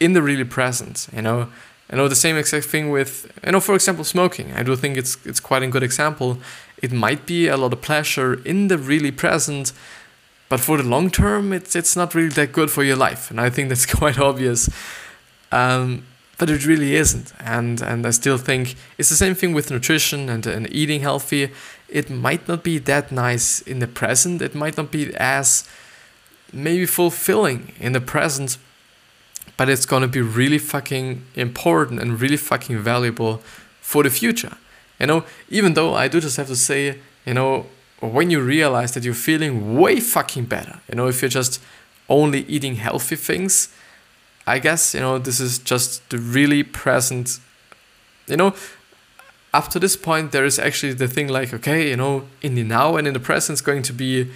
in 0.00 0.12
the 0.12 0.22
really 0.22 0.44
present, 0.44 1.08
you 1.12 1.22
know. 1.22 1.48
I 1.90 1.96
know 1.96 2.06
the 2.06 2.14
same 2.14 2.36
exact 2.36 2.66
thing 2.66 2.90
with, 2.90 3.32
you 3.42 3.52
know, 3.52 3.60
for 3.60 3.74
example, 3.74 4.04
smoking. 4.04 4.52
I 4.52 4.62
do 4.62 4.76
think 4.76 4.98
it's 4.98 5.16
it's 5.24 5.40
quite 5.40 5.62
a 5.62 5.68
good 5.68 5.82
example 5.82 6.36
it 6.82 6.92
might 6.92 7.26
be 7.26 7.48
a 7.48 7.56
lot 7.56 7.72
of 7.72 7.80
pleasure 7.80 8.34
in 8.44 8.68
the 8.68 8.78
really 8.78 9.10
present, 9.10 9.72
but 10.48 10.60
for 10.60 10.76
the 10.76 10.82
long 10.82 11.10
term, 11.10 11.52
it's 11.52 11.76
it's 11.76 11.96
not 11.96 12.14
really 12.14 12.30
that 12.30 12.52
good 12.52 12.70
for 12.70 12.82
your 12.82 12.96
life, 12.96 13.30
and 13.30 13.40
I 13.40 13.50
think 13.50 13.68
that's 13.68 13.86
quite 13.98 14.18
obvious. 14.18 14.68
Um, 15.52 16.04
but 16.38 16.48
it 16.48 16.66
really 16.66 16.94
isn't, 16.94 17.32
and 17.40 17.82
and 17.82 18.06
I 18.06 18.10
still 18.10 18.38
think 18.38 18.76
it's 18.96 19.08
the 19.08 19.16
same 19.16 19.34
thing 19.34 19.52
with 19.54 19.70
nutrition 19.70 20.28
and 20.28 20.46
and 20.46 20.72
eating 20.72 21.00
healthy. 21.00 21.50
It 21.88 22.10
might 22.10 22.46
not 22.46 22.62
be 22.62 22.78
that 22.78 23.10
nice 23.10 23.60
in 23.62 23.80
the 23.80 23.88
present. 23.88 24.42
It 24.42 24.54
might 24.54 24.76
not 24.76 24.90
be 24.90 25.14
as 25.16 25.68
maybe 26.52 26.86
fulfilling 26.86 27.72
in 27.80 27.92
the 27.92 28.00
present, 28.00 28.58
but 29.56 29.68
it's 29.68 29.86
gonna 29.86 30.08
be 30.08 30.20
really 30.20 30.58
fucking 30.58 31.24
important 31.34 32.00
and 32.00 32.20
really 32.20 32.36
fucking 32.36 32.78
valuable 32.78 33.42
for 33.80 34.02
the 34.02 34.10
future. 34.10 34.56
You 34.98 35.06
know, 35.06 35.24
even 35.48 35.74
though 35.74 35.94
I 35.94 36.08
do 36.08 36.20
just 36.20 36.36
have 36.36 36.48
to 36.48 36.56
say, 36.56 36.98
you 37.24 37.34
know, 37.34 37.66
when 38.00 38.30
you 38.30 38.40
realize 38.40 38.92
that 38.94 39.04
you're 39.04 39.14
feeling 39.14 39.78
way 39.78 40.00
fucking 40.00 40.46
better, 40.46 40.80
you 40.88 40.94
know, 40.96 41.08
if 41.08 41.22
you're 41.22 41.28
just 41.28 41.60
only 42.08 42.40
eating 42.48 42.76
healthy 42.76 43.16
things, 43.16 43.74
I 44.46 44.58
guess, 44.58 44.94
you 44.94 45.00
know, 45.00 45.18
this 45.18 45.40
is 45.40 45.58
just 45.58 46.08
the 46.10 46.18
really 46.18 46.62
present 46.62 47.40
you 48.28 48.36
know, 48.36 48.54
up 49.52 49.68
to 49.68 49.78
this 49.78 49.96
point, 49.96 50.32
there 50.32 50.44
is 50.44 50.58
actually 50.58 50.92
the 50.92 51.08
thing 51.08 51.28
like, 51.28 51.52
okay, 51.54 51.88
you 51.88 51.96
know, 51.96 52.28
in 52.42 52.54
the 52.54 52.62
now 52.62 52.96
and 52.96 53.06
in 53.06 53.14
the 53.14 53.20
present, 53.20 53.54
it's 53.54 53.62
going 53.62 53.82
to 53.82 53.92
be 53.92 54.30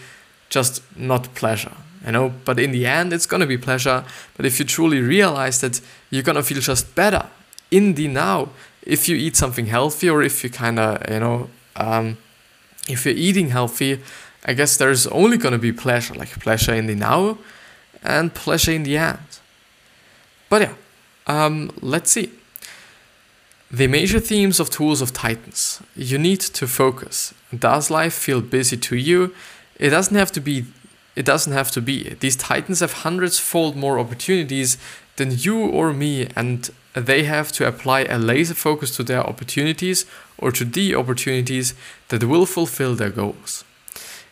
just 0.49 0.83
not 0.97 1.35
pleasure, 1.35 1.73
you 2.05 2.13
know, 2.13 2.33
but 2.45 2.59
in 2.59 2.73
the 2.73 2.87
end, 2.87 3.13
it's 3.13 3.27
going 3.27 3.41
to 3.41 3.47
be 3.47 3.59
pleasure. 3.59 4.05
But 4.37 4.47
if 4.47 4.59
you 4.59 4.65
truly 4.65 5.01
realize 5.01 5.61
that 5.61 5.81
you're 6.11 6.23
going 6.23 6.37
to 6.37 6.43
feel 6.43 6.61
just 6.61 6.95
better 6.95 7.27
in 7.71 7.95
the 7.95 8.09
now, 8.09 8.49
if 8.83 9.09
you 9.09 9.17
eat 9.17 9.37
something 9.37 9.67
healthy 9.67 10.09
or 10.09 10.23
if 10.23 10.43
you 10.43 10.51
kind 10.51 10.79
of, 10.79 11.11
you 11.11 11.21
know, 11.21 11.51
um, 11.77 12.19
if 12.89 13.05
you're 13.05 13.15
eating 13.15 13.51
healthy, 13.51 14.01
I 14.45 14.55
guess 14.55 14.77
there's 14.77 15.07
only 15.07 15.37
going 15.37 15.53
to 15.53 15.59
be 15.59 15.73
pleasure, 15.73 16.15
like 16.15 16.31
pleasure 16.41 16.75
in 16.75 16.87
the 16.87 16.95
now 16.95 17.39
and 18.03 18.35
pleasure 18.35 18.73
in 18.73 18.83
the 18.83 18.97
end. 18.97 19.39
But 20.49 20.63
yeah, 20.63 20.75
um, 21.27 21.71
let's 21.81 22.11
see. 22.11 22.33
The 23.71 23.87
major 23.87 24.21
themes 24.21 24.61
of 24.61 24.69
Tools 24.69 25.01
of 25.01 25.13
Titans. 25.13 25.81
You 25.97 26.19
need 26.19 26.41
to 26.41 26.67
focus. 26.67 27.33
Does 27.57 27.91
life 27.91 28.13
feel 28.13 28.43
busy 28.43 28.77
to 28.77 28.97
you? 28.97 29.35
It 29.79 29.91
doesn't 29.91 30.17
have 30.17 30.31
to 30.33 30.41
be. 30.41 30.67
It 31.17 31.25
doesn't 31.25 31.53
have 31.53 31.71
to 31.71 31.81
be. 31.81 32.15
These 32.21 32.37
Titans 32.37 32.81
have 32.81 32.93
hundreds 32.93 33.39
fold 33.39 33.77
more 33.77 33.99
opportunities 33.99 34.77
than 35.17 35.31
you 35.31 35.59
or 35.59 35.93
me, 35.93 36.29
and 36.37 36.71
they 36.95 37.25
have 37.25 37.53
to 37.53 37.67
apply 37.67 38.01
a 38.05 38.19
laser 38.19 38.55
focus 38.55 38.97
to 38.97 39.03
their 39.03 39.23
opportunities 39.27 40.07
or 40.39 40.53
to 40.53 40.65
the 40.65 40.95
opportunities 40.95 41.75
that 42.09 42.25
will 42.25 42.47
fulfill 42.47 42.95
their 42.95 43.11
goals. 43.11 43.65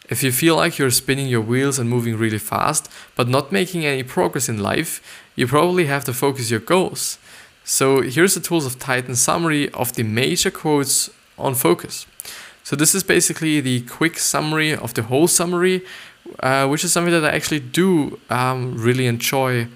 If 0.09 0.23
you 0.25 0.33
feel 0.33 0.57
like 0.57 0.77
you're 0.77 0.91
spinning 0.91 1.29
your 1.29 1.41
wheels 1.41 1.79
and 1.79 1.89
moving 1.89 2.17
really 2.17 2.39
fast, 2.39 2.91
but 3.15 3.29
not 3.29 3.53
making 3.53 3.85
any 3.87 4.03
progress 4.03 4.49
in 4.49 4.59
life, 4.59 5.01
you 5.37 5.47
probably 5.47 5.87
have 5.87 6.05
to 6.05 6.13
focus 6.13 6.51
your 6.51 6.61
goals. 6.61 7.19
So 7.65 8.03
here's 8.03 8.35
the 8.35 8.41
Tools 8.41 8.67
of 8.67 8.79
Titan 8.79 9.15
summary 9.15 9.71
of 9.71 9.93
the 9.93 10.03
major 10.03 10.51
quotes 10.51 11.11
on 11.39 11.55
focus. 11.55 12.07
So 12.65 12.75
this 12.75 12.95
is 12.95 13.05
basically 13.05 13.61
the 13.61 13.83
quick 13.83 14.19
summary 14.19 14.75
of 14.75 14.95
the 14.95 15.05
whole 15.05 15.29
summary, 15.29 15.83
uh, 16.41 16.67
which 16.67 16.85
is 16.85 16.93
something 16.93 17.13
that 17.13 17.25
I 17.25 17.37
actually 17.37 17.61
do 17.61 18.19
um, 18.29 18.77
really 18.77 19.07
enjoy 19.07 19.69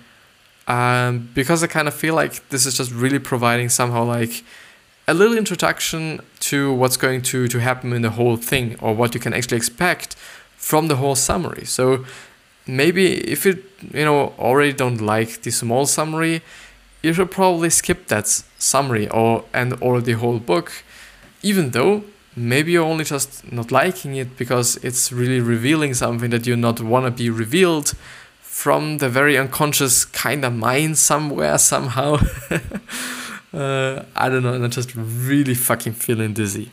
um, 0.67 1.29
because 1.35 1.63
I 1.63 1.67
kind 1.67 1.89
of 1.89 1.95
feel 1.95 2.15
like 2.15 2.49
this 2.49 2.67
is 2.67 2.77
just 2.77 2.93
really 2.93 3.19
providing 3.19 3.69
somehow 3.69 4.05
like 4.05 4.45
a 5.07 5.15
little 5.15 5.37
introduction 5.37 6.21
to 6.41 6.73
what's 6.73 6.97
going 6.97 7.23
to, 7.23 7.47
to 7.49 7.59
happen 7.61 7.93
in 7.93 8.03
the 8.03 8.11
whole 8.11 8.37
thing 8.37 8.77
or 8.81 8.95
what 8.95 9.15
you 9.15 9.21
can 9.21 9.35
actually 9.35 9.59
expect 9.59 10.15
from 10.57 10.89
the 10.89 10.97
whole 10.97 11.15
summary. 11.15 11.65
So 11.67 12.05
maybe 12.67 13.17
if 13.31 13.45
you 13.45 13.63
you 13.93 14.05
know 14.05 14.33
already 14.39 14.73
don't 14.73 15.01
like 15.01 15.43
the 15.43 15.51
small 15.51 15.87
summary, 15.87 16.41
you 17.03 17.13
should 17.13 17.31
probably 17.31 17.71
skip 17.71 18.07
that 18.09 18.27
summary 18.59 19.09
or 19.11 19.45
and 19.53 19.77
or 19.83 20.01
the 20.01 20.13
whole 20.13 20.39
book, 20.39 20.73
even 21.43 21.71
though 21.71 22.05
maybe 22.35 22.73
you're 22.73 22.85
only 22.85 23.05
just 23.05 23.53
not 23.53 23.71
liking 23.71 24.17
it 24.17 24.37
because 24.37 24.77
it's 24.83 25.13
really 25.13 25.41
revealing 25.41 25.95
something 25.95 26.31
that 26.31 26.47
you 26.47 26.57
not 26.57 26.81
want 26.81 27.05
to 27.05 27.11
be 27.11 27.31
revealed 27.31 27.95
from 28.55 28.99
the 28.99 29.09
very 29.09 29.37
unconscious 29.37 30.05
kind 30.05 30.45
of 30.45 30.55
mind 30.55 30.97
somewhere 30.97 31.59
somehow. 31.59 32.15
uh, 33.53 34.05
I 34.15 34.29
don't 34.29 34.45
know, 34.45 34.55
and 34.55 34.65
I'm 34.65 34.71
just 34.71 34.95
really 34.95 35.55
fucking 35.55 35.95
feeling 35.95 36.33
dizzy. 36.33 36.71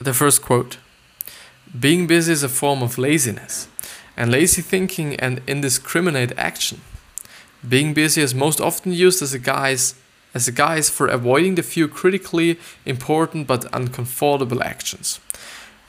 the 0.00 0.12
first 0.12 0.42
quote 0.42 0.78
Being 1.78 2.08
busy 2.08 2.32
is 2.32 2.42
a 2.42 2.48
form 2.48 2.82
of 2.82 2.98
laziness, 2.98 3.68
and 4.16 4.32
lazy 4.32 4.62
thinking 4.62 5.14
and 5.20 5.40
indiscriminate 5.46 6.32
action. 6.36 6.80
Being 7.66 7.94
busy 7.94 8.20
is 8.20 8.34
most 8.34 8.60
often 8.60 8.92
used 8.92 9.22
as 9.22 9.32
a 9.32 9.38
guise 9.38 9.94
as 10.34 10.48
a 10.48 10.52
guise 10.52 10.90
for 10.90 11.06
avoiding 11.06 11.54
the 11.54 11.62
few 11.62 11.88
critically 11.88 12.58
important 12.84 13.46
but 13.46 13.64
uncomfortable 13.72 14.62
actions. 14.62 15.20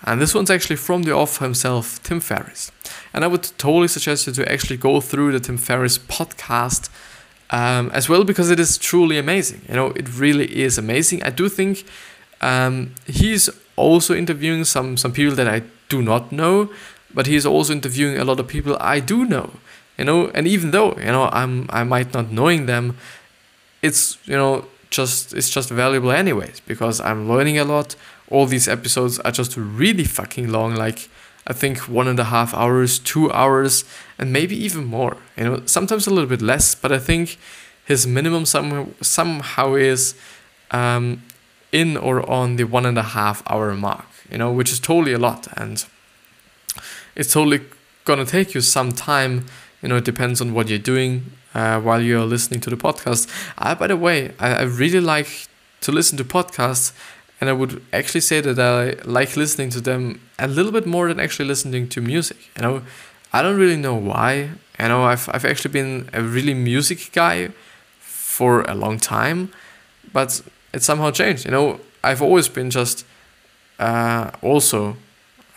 And 0.03 0.21
this 0.21 0.35
one's 0.35 0.51
actually 0.51 0.75
from 0.75 1.03
the 1.03 1.13
author 1.13 1.43
himself, 1.43 2.01
Tim 2.03 2.19
Ferriss. 2.19 2.71
And 3.11 3.23
I 3.23 3.27
would 3.27 3.43
totally 3.57 3.87
suggest 3.87 4.27
you 4.27 4.33
to 4.33 4.51
actually 4.51 4.77
go 4.77 5.01
through 5.01 5.31
the 5.31 5.39
Tim 5.39 5.57
Ferriss 5.57 5.97
podcast 5.97 6.89
um, 7.49 7.89
as 7.91 8.07
well 8.07 8.23
because 8.23 8.51
it 8.51 8.59
is 8.59 8.77
truly 8.77 9.17
amazing. 9.17 9.61
You 9.67 9.75
know, 9.75 9.87
it 9.87 10.17
really 10.17 10.45
is 10.61 10.77
amazing. 10.77 11.23
I 11.23 11.31
do 11.31 11.49
think 11.49 11.85
um, 12.41 12.93
he's 13.07 13.49
also 13.75 14.13
interviewing 14.13 14.63
some 14.63 14.97
some 14.97 15.11
people 15.11 15.35
that 15.35 15.47
I 15.47 15.63
do 15.89 16.01
not 16.01 16.31
know, 16.31 16.69
but 17.13 17.27
he's 17.27 17.45
also 17.45 17.73
interviewing 17.73 18.17
a 18.17 18.23
lot 18.23 18.39
of 18.39 18.47
people 18.47 18.77
I 18.79 18.99
do 18.99 19.25
know. 19.25 19.51
You 19.97 20.05
know, 20.05 20.27
and 20.33 20.47
even 20.47 20.71
though 20.71 20.95
you 20.97 21.05
know 21.05 21.29
I'm 21.31 21.67
I 21.69 21.83
might 21.83 22.13
not 22.13 22.31
knowing 22.31 22.65
them, 22.65 22.97
it's 23.85 24.17
you 24.25 24.35
know 24.35 24.65
just 24.89 25.33
it's 25.33 25.49
just 25.49 25.69
valuable 25.69 26.11
anyways 26.11 26.59
because 26.61 26.99
I'm 27.01 27.29
learning 27.29 27.57
a 27.59 27.65
lot. 27.65 27.95
All 28.29 28.45
these 28.45 28.67
episodes 28.67 29.19
are 29.19 29.31
just 29.31 29.55
really 29.55 30.03
fucking 30.03 30.51
long, 30.51 30.75
like 30.75 31.09
I 31.47 31.53
think 31.53 31.77
one 31.87 32.07
and 32.07 32.19
a 32.19 32.25
half 32.25 32.53
hours, 32.53 32.97
two 32.97 33.31
hours, 33.31 33.85
and 34.17 34.33
maybe 34.33 34.55
even 34.55 34.85
more. 34.85 35.17
You 35.37 35.43
know, 35.43 35.61
sometimes 35.65 36.07
a 36.07 36.09
little 36.09 36.29
bit 36.29 36.41
less, 36.41 36.73
but 36.73 36.91
I 36.91 36.97
think 36.97 37.37
his 37.85 38.07
minimum 38.07 38.45
some, 38.45 38.95
somehow 39.01 39.75
is 39.75 40.15
um, 40.71 41.21
in 41.71 41.97
or 41.97 42.27
on 42.27 42.55
the 42.55 42.63
one 42.63 42.85
and 42.85 42.97
a 42.97 43.03
half 43.03 43.43
hour 43.47 43.73
mark. 43.75 44.07
You 44.31 44.39
know, 44.39 44.51
which 44.51 44.71
is 44.71 44.79
totally 44.79 45.13
a 45.13 45.19
lot, 45.19 45.47
and 45.55 45.85
it's 47.15 47.31
totally 47.31 47.61
gonna 48.05 48.25
take 48.25 48.55
you 48.55 48.61
some 48.61 48.91
time. 48.91 49.45
You 49.85 49.89
know, 49.89 49.97
it 49.97 50.03
depends 50.03 50.41
on 50.41 50.55
what 50.55 50.67
you're 50.67 50.79
doing 50.79 51.31
uh, 51.53 51.79
while 51.79 52.01
you're 52.01 52.25
listening 52.25 52.59
to 52.61 52.71
the 52.71 52.75
podcast. 52.75 53.29
Uh, 53.59 53.75
by 53.75 53.85
the 53.85 53.95
way, 53.95 54.33
I, 54.39 54.55
I 54.55 54.61
really 54.63 54.99
like 54.99 55.47
to 55.81 55.91
listen 55.91 56.17
to 56.17 56.23
podcasts, 56.23 56.91
and 57.39 57.51
I 57.51 57.53
would 57.53 57.83
actually 57.93 58.21
say 58.21 58.41
that 58.41 58.57
I 58.59 58.99
like 59.07 59.37
listening 59.37 59.69
to 59.69 59.81
them 59.81 60.21
a 60.39 60.47
little 60.47 60.71
bit 60.71 60.87
more 60.87 61.07
than 61.07 61.19
actually 61.19 61.45
listening 61.45 61.87
to 61.89 62.01
music. 62.01 62.37
You 62.57 62.63
know, 62.63 62.81
I 63.31 63.43
don't 63.43 63.59
really 63.59 63.77
know 63.77 63.93
why. 63.93 64.49
You 64.79 64.87
know, 64.87 65.03
I've 65.03 65.29
I've 65.31 65.45
actually 65.45 65.71
been 65.71 66.09
a 66.13 66.23
really 66.23 66.55
music 66.55 67.11
guy 67.13 67.49
for 67.99 68.63
a 68.63 68.73
long 68.73 68.97
time, 68.97 69.51
but 70.11 70.41
it 70.73 70.81
somehow 70.81 71.11
changed. 71.11 71.45
You 71.45 71.51
know, 71.51 71.79
I've 72.03 72.23
always 72.23 72.49
been 72.49 72.71
just 72.71 73.05
uh, 73.77 74.31
also 74.41 74.97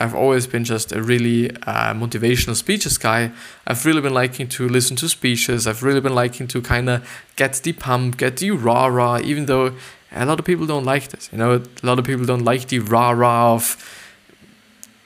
I've 0.00 0.14
always 0.14 0.46
been 0.46 0.64
just 0.64 0.92
a 0.92 1.02
really 1.02 1.50
uh, 1.50 1.92
motivational 1.92 2.54
speeches 2.54 2.98
guy. 2.98 3.32
I've 3.66 3.84
really 3.84 4.00
been 4.00 4.14
liking 4.14 4.48
to 4.48 4.68
listen 4.68 4.96
to 4.96 5.08
speeches. 5.08 5.66
I've 5.66 5.82
really 5.82 6.00
been 6.00 6.14
liking 6.14 6.46
to 6.48 6.62
kind 6.62 6.88
of 6.88 7.08
get 7.34 7.54
the 7.54 7.72
pump, 7.72 8.16
get 8.16 8.36
the 8.36 8.52
rah 8.52 8.86
rah, 8.86 9.18
even 9.18 9.46
though 9.46 9.74
a 10.12 10.24
lot 10.24 10.38
of 10.38 10.44
people 10.44 10.66
don't 10.66 10.84
like 10.84 11.08
this. 11.08 11.28
You 11.32 11.38
know, 11.38 11.54
a 11.54 11.86
lot 11.86 11.98
of 11.98 12.04
people 12.04 12.24
don't 12.24 12.44
like 12.44 12.68
the 12.68 12.78
rah 12.78 13.10
rah 13.10 13.54
of 13.54 13.76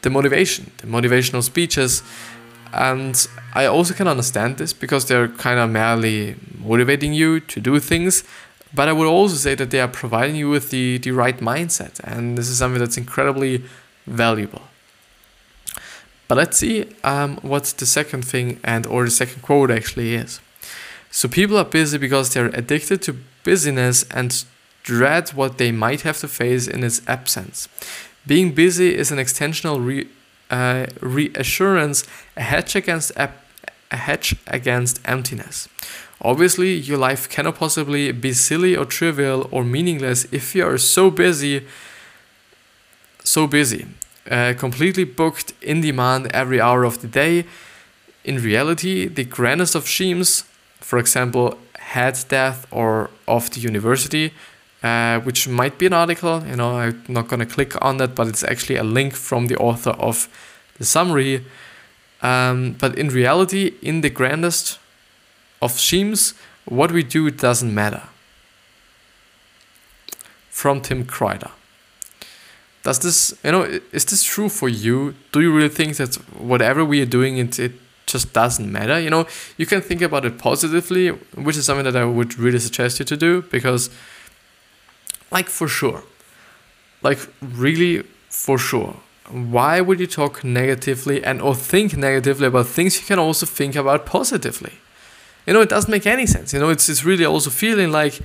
the 0.02 0.10
motivation, 0.10 0.70
the 0.78 0.86
motivational 0.86 1.42
speeches. 1.42 2.02
And 2.74 3.26
I 3.54 3.66
also 3.66 3.94
can 3.94 4.08
understand 4.08 4.58
this 4.58 4.72
because 4.72 5.06
they're 5.06 5.28
kind 5.28 5.58
of 5.58 5.70
merely 5.70 6.36
motivating 6.58 7.14
you 7.14 7.40
to 7.40 7.60
do 7.60 7.78
things. 7.80 8.24
But 8.74 8.88
I 8.88 8.92
would 8.92 9.06
also 9.06 9.36
say 9.36 9.54
that 9.54 9.70
they 9.70 9.80
are 9.80 9.88
providing 9.88 10.36
you 10.36 10.48
with 10.48 10.70
the, 10.70 10.98
the 10.98 11.10
right 11.10 11.38
mindset. 11.38 12.00
And 12.04 12.36
this 12.36 12.48
is 12.48 12.58
something 12.58 12.78
that's 12.78 12.96
incredibly 12.96 13.64
valuable. 14.06 14.62
But 16.32 16.38
let's 16.38 16.56
see 16.56 16.86
um, 17.04 17.36
what 17.42 17.64
the 17.76 17.84
second 17.84 18.22
thing 18.24 18.58
and 18.64 18.86
or 18.86 19.04
the 19.04 19.10
second 19.10 19.42
quote 19.42 19.70
actually 19.70 20.14
is. 20.14 20.40
So 21.10 21.28
people 21.28 21.58
are 21.58 21.64
busy 21.66 21.98
because 21.98 22.32
they're 22.32 22.46
addicted 22.46 23.02
to 23.02 23.18
busyness 23.44 24.04
and 24.04 24.42
dread 24.82 25.28
what 25.34 25.58
they 25.58 25.72
might 25.72 26.00
have 26.00 26.16
to 26.20 26.28
face 26.28 26.66
in 26.66 26.82
its 26.84 27.02
absence. 27.06 27.68
Being 28.26 28.52
busy 28.52 28.96
is 28.96 29.12
an 29.12 29.18
extensional 29.18 29.84
re, 29.84 30.08
uh, 30.50 30.86
reassurance, 31.02 32.04
a 32.34 32.40
hedge 32.40 32.76
against 32.76 33.12
a 33.14 33.28
hedge 33.90 34.34
against 34.46 35.02
emptiness. 35.04 35.68
Obviously, 36.22 36.72
your 36.72 36.96
life 36.96 37.28
cannot 37.28 37.56
possibly 37.56 38.10
be 38.10 38.32
silly 38.32 38.74
or 38.74 38.86
trivial 38.86 39.50
or 39.50 39.64
meaningless 39.64 40.24
if 40.32 40.54
you 40.54 40.64
are 40.64 40.78
so 40.78 41.10
busy, 41.10 41.66
so 43.22 43.46
busy 43.46 43.86
uh, 44.30 44.54
completely 44.56 45.04
booked 45.04 45.52
in 45.60 45.80
demand 45.80 46.30
every 46.32 46.60
hour 46.60 46.84
of 46.84 47.00
the 47.00 47.08
day. 47.08 47.44
In 48.24 48.38
reality, 48.38 49.08
the 49.08 49.24
grandest 49.24 49.74
of 49.74 49.88
schemes, 49.88 50.44
for 50.80 50.98
example, 50.98 51.58
heat 51.92 52.24
death 52.28 52.66
or 52.70 53.10
of 53.26 53.50
the 53.50 53.60
university, 53.60 54.32
uh, 54.82 55.20
which 55.20 55.48
might 55.48 55.78
be 55.78 55.86
an 55.86 55.92
article. 55.92 56.44
You 56.46 56.56
know, 56.56 56.78
I'm 56.78 57.02
not 57.08 57.28
gonna 57.28 57.46
click 57.46 57.80
on 57.82 57.96
that, 57.96 58.14
but 58.14 58.28
it's 58.28 58.44
actually 58.44 58.76
a 58.76 58.84
link 58.84 59.14
from 59.14 59.46
the 59.46 59.56
author 59.56 59.90
of 59.90 60.28
the 60.78 60.84
summary. 60.84 61.44
Um, 62.22 62.76
but 62.78 62.96
in 62.96 63.08
reality, 63.08 63.74
in 63.82 64.02
the 64.02 64.10
grandest 64.10 64.78
of 65.60 65.72
schemes, 65.72 66.34
what 66.64 66.92
we 66.92 67.02
do 67.02 67.30
doesn't 67.30 67.74
matter. 67.74 68.02
From 70.50 70.80
Tim 70.80 71.04
Kreider 71.04 71.50
does 72.82 72.98
this 72.98 73.32
you 73.44 73.52
know 73.52 73.62
is 73.92 74.04
this 74.04 74.24
true 74.24 74.48
for 74.48 74.68
you 74.68 75.14
do 75.30 75.40
you 75.40 75.54
really 75.54 75.68
think 75.68 75.96
that 75.96 76.14
whatever 76.36 76.84
we 76.84 77.00
are 77.00 77.06
doing 77.06 77.38
it, 77.38 77.58
it 77.58 77.72
just 78.12 78.32
doesn't 78.32 78.70
matter. 78.70 79.00
You 79.00 79.10
know, 79.10 79.26
you 79.56 79.66
can 79.66 79.80
think 79.80 80.02
about 80.02 80.24
it 80.24 80.38
positively, 80.38 81.08
which 81.08 81.56
is 81.56 81.66
something 81.66 81.84
that 81.84 81.96
I 81.96 82.04
would 82.04 82.38
really 82.38 82.58
suggest 82.58 82.98
you 82.98 83.04
to 83.06 83.16
do 83.16 83.42
because, 83.42 83.90
like, 85.30 85.48
for 85.48 85.68
sure, 85.68 86.02
like, 87.02 87.18
really 87.40 88.02
for 88.28 88.58
sure, 88.58 88.96
why 89.30 89.80
would 89.80 90.00
you 90.00 90.06
talk 90.06 90.44
negatively 90.44 91.24
and 91.24 91.40
or 91.40 91.54
think 91.54 91.96
negatively 91.96 92.46
about 92.46 92.66
things 92.66 93.00
you 93.00 93.06
can 93.06 93.18
also 93.18 93.46
think 93.46 93.74
about 93.76 94.06
positively? 94.06 94.74
You 95.46 95.54
know, 95.54 95.60
it 95.60 95.68
doesn't 95.68 95.90
make 95.90 96.06
any 96.06 96.26
sense. 96.26 96.52
You 96.52 96.60
know, 96.60 96.68
it's 96.68 96.88
it's 96.88 97.04
really 97.04 97.24
also 97.24 97.50
feeling 97.50 97.90
like 97.90 98.20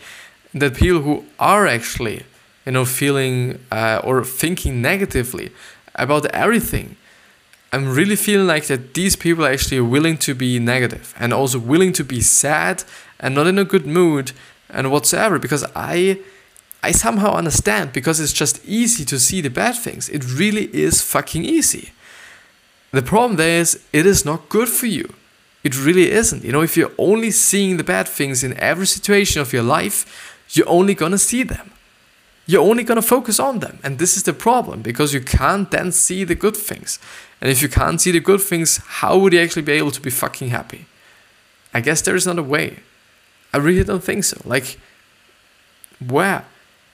that 0.54 0.76
people 0.76 1.02
who 1.02 1.26
are 1.40 1.66
actually, 1.68 2.24
you 2.68 2.74
know, 2.74 2.84
feeling 2.84 3.60
uh, 3.72 4.02
or 4.04 4.26
thinking 4.26 4.82
negatively 4.82 5.52
about 5.96 6.26
everything. 6.28 6.98
I'm 7.72 7.96
really 7.96 8.18
feeling 8.18 8.46
like 8.46 8.68
that 8.68 8.94
these 8.94 9.16
people 9.16 9.46
are 9.46 9.52
actually 9.52 9.80
willing 9.80 10.18
to 10.18 10.36
be 10.36 10.60
negative 10.60 11.16
and 11.18 11.34
also 11.34 11.60
willing 11.60 11.94
to 11.94 12.04
be 12.04 12.20
sad 12.20 12.84
and 13.22 13.34
not 13.34 13.48
in 13.48 13.58
a 13.58 13.64
good 13.64 13.88
mood 13.88 14.34
and 14.70 14.92
whatsoever 14.92 15.40
because 15.40 15.64
I 15.76 16.20
I 16.84 16.92
somehow 16.92 17.36
understand 17.36 17.94
because 17.94 18.20
it's 18.20 18.34
just 18.34 18.60
easy 18.66 19.06
to 19.06 19.18
see 19.18 19.40
the 19.40 19.50
bad 19.50 19.76
things. 19.76 20.10
It 20.10 20.24
really 20.30 20.66
is 20.76 21.02
fucking 21.02 21.46
easy. 21.46 21.92
The 22.92 23.02
problem 23.02 23.38
there 23.38 23.62
is 23.62 23.80
it 23.94 24.06
is 24.06 24.26
not 24.26 24.50
good 24.50 24.68
for 24.68 24.88
you. 24.88 25.14
It 25.64 25.86
really 25.86 26.12
isn't. 26.12 26.44
You 26.44 26.52
know, 26.52 26.64
if 26.64 26.76
you're 26.76 26.98
only 26.98 27.32
seeing 27.32 27.78
the 27.78 27.86
bad 27.86 28.10
things 28.10 28.44
in 28.44 28.60
every 28.60 28.88
situation 28.88 29.42
of 29.42 29.54
your 29.54 29.64
life, 29.64 30.06
you're 30.52 30.70
only 30.70 30.96
gonna 30.96 31.18
see 31.18 31.44
them. 31.44 31.72
You're 32.48 32.64
only 32.64 32.84
gonna 32.84 33.02
focus 33.02 33.40
on 33.40 33.60
them. 33.60 33.80
And 33.84 34.00
this 34.00 34.18
is 34.18 34.24
the 34.24 34.34
problem 34.34 34.82
because 34.82 35.14
you 35.14 35.22
can't 35.22 35.70
then 35.70 35.92
see 35.92 36.24
the 36.24 36.34
good 36.34 36.58
things. 36.58 36.98
And 37.42 37.52
if 37.52 37.62
you 37.62 37.70
can't 37.70 38.02
see 38.02 38.12
the 38.12 38.22
good 38.22 38.42
things, 38.42 38.78
how 38.78 39.18
would 39.18 39.34
you 39.34 39.40
actually 39.40 39.62
be 39.62 39.74
able 39.74 39.92
to 39.92 40.02
be 40.02 40.10
fucking 40.10 40.50
happy? 40.50 40.86
I 41.74 41.82
guess 41.82 42.02
there 42.02 42.16
is 42.16 42.26
not 42.26 42.40
a 42.40 42.44
way. 42.44 42.80
I 43.54 43.58
really 43.58 43.84
don't 43.84 44.04
think 44.04 44.24
so. 44.24 44.42
Like, 44.46 44.80
where? 46.00 46.46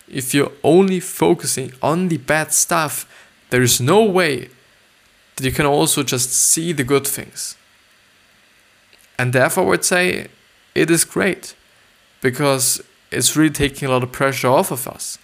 If 0.08 0.34
you're 0.34 0.52
only 0.64 1.00
focusing 1.00 1.72
on 1.82 2.10
the 2.10 2.18
bad 2.18 2.52
stuff, 2.52 3.08
there 3.52 3.62
is 3.62 3.80
no 3.80 4.04
way 4.04 4.50
that 5.36 5.46
you 5.46 5.52
can 5.52 5.66
also 5.66 6.04
just 6.04 6.32
see 6.34 6.74
the 6.74 6.84
good 6.84 7.08
things. 7.08 7.56
And 9.18 9.34
therefore, 9.34 9.66
I 9.66 9.68
would 9.68 9.86
say 9.86 10.28
it 10.76 10.90
is 10.90 11.06
great 11.06 11.56
because 12.22 12.82
it's 13.12 13.36
really 13.36 13.54
taking 13.54 13.88
a 13.88 13.92
lot 13.92 14.04
of 14.04 14.12
pressure 14.12 14.48
off 14.48 14.72
of 14.72 14.88
us. 14.88 15.18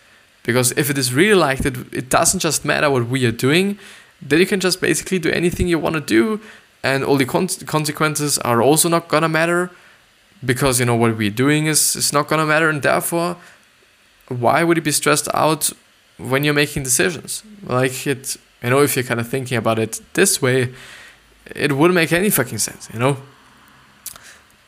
Because 0.50 0.72
if 0.72 0.90
it 0.90 0.98
is 0.98 1.14
really 1.14 1.36
like 1.36 1.60
that, 1.60 1.78
it 1.94 2.10
doesn't 2.10 2.40
just 2.40 2.66
matter 2.66 2.90
what 2.90 3.08
we 3.08 3.24
are 3.28 3.32
doing, 3.32 3.78
then 4.20 4.40
you 4.40 4.48
can 4.48 4.60
just 4.60 4.82
basically 4.82 5.20
do 5.20 5.30
anything 5.30 5.68
you 5.68 5.78
want 5.78 5.94
to 5.94 6.02
do, 6.02 6.42
and 6.82 7.04
all 7.04 7.18
the 7.18 7.26
con- 7.26 7.48
consequences 7.68 8.40
are 8.40 8.60
also 8.60 8.90
not 8.90 9.10
gonna 9.10 9.30
matter 9.30 9.70
because 10.44 10.80
you 10.80 10.88
know 10.88 10.96
what 10.96 11.16
we're 11.16 11.30
doing 11.30 11.68
is, 11.68 11.96
is 11.96 12.12
not 12.12 12.28
gonna 12.28 12.48
matter, 12.48 12.68
and 12.68 12.82
therefore, 12.82 13.38
why 14.28 14.64
would 14.64 14.76
you 14.76 14.82
be 14.82 14.92
stressed 14.92 15.28
out 15.36 15.70
when 16.18 16.44
you're 16.44 16.56
making 16.56 16.82
decisions? 16.82 17.44
Like 17.62 18.08
it, 18.08 18.36
you 18.64 18.72
know, 18.72 18.82
if 18.82 18.96
you're 18.96 19.04
kind 19.04 19.20
of 19.20 19.28
thinking 19.28 19.56
about 19.56 19.78
it 19.78 20.02
this 20.16 20.42
way, 20.42 20.74
it 21.46 21.74
wouldn't 21.74 21.94
make 21.94 22.12
any 22.12 22.32
fucking 22.32 22.58
sense, 22.58 22.90
you 22.92 22.98
know. 22.98 23.18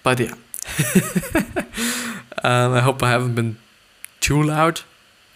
But 0.04 0.20
yeah. 0.20 0.34
um, 2.44 2.74
I 2.74 2.82
hope 2.82 3.02
I 3.02 3.10
haven't 3.10 3.34
been 3.34 3.58
too 4.20 4.44
loud. 4.44 4.82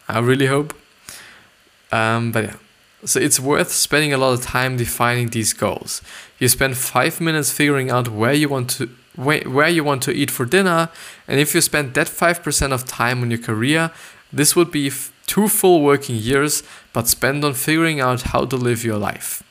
I 0.07 0.19
really 0.19 0.47
hope. 0.47 0.73
Um, 1.91 2.31
but 2.31 2.43
yeah. 2.43 2.55
So 3.05 3.19
it's 3.19 3.39
worth 3.39 3.71
spending 3.71 4.13
a 4.13 4.17
lot 4.17 4.33
of 4.33 4.41
time 4.41 4.77
defining 4.77 5.29
these 5.29 5.53
goals. 5.53 6.01
You 6.39 6.47
spend 6.47 6.75
five 6.75 7.21
minutes 7.21 7.51
figuring 7.51 7.91
out 7.91 8.09
where 8.09 8.33
you 8.33 8.49
want 8.49 8.69
to 8.71 8.89
where, 9.15 9.41
where 9.41 9.69
you 9.69 9.83
want 9.83 10.03
to 10.03 10.11
eat 10.11 10.29
for 10.29 10.45
dinner, 10.45 10.89
and 11.27 11.39
if 11.39 11.55
you 11.55 11.61
spend 11.61 11.93
that 11.93 12.09
five 12.09 12.43
percent 12.43 12.73
of 12.73 12.85
time 12.85 13.21
on 13.21 13.31
your 13.31 13.39
career, 13.39 13.91
this 14.33 14.55
would 14.55 14.71
be 14.71 14.87
f- 14.87 15.13
two 15.25 15.47
full 15.47 15.81
working 15.81 16.15
years, 16.15 16.63
but 16.91 17.07
spent 17.07 17.43
on 17.43 17.53
figuring 17.53 18.01
out 18.01 18.23
how 18.23 18.45
to 18.45 18.57
live 18.57 18.83
your 18.83 18.97
life 18.97 19.41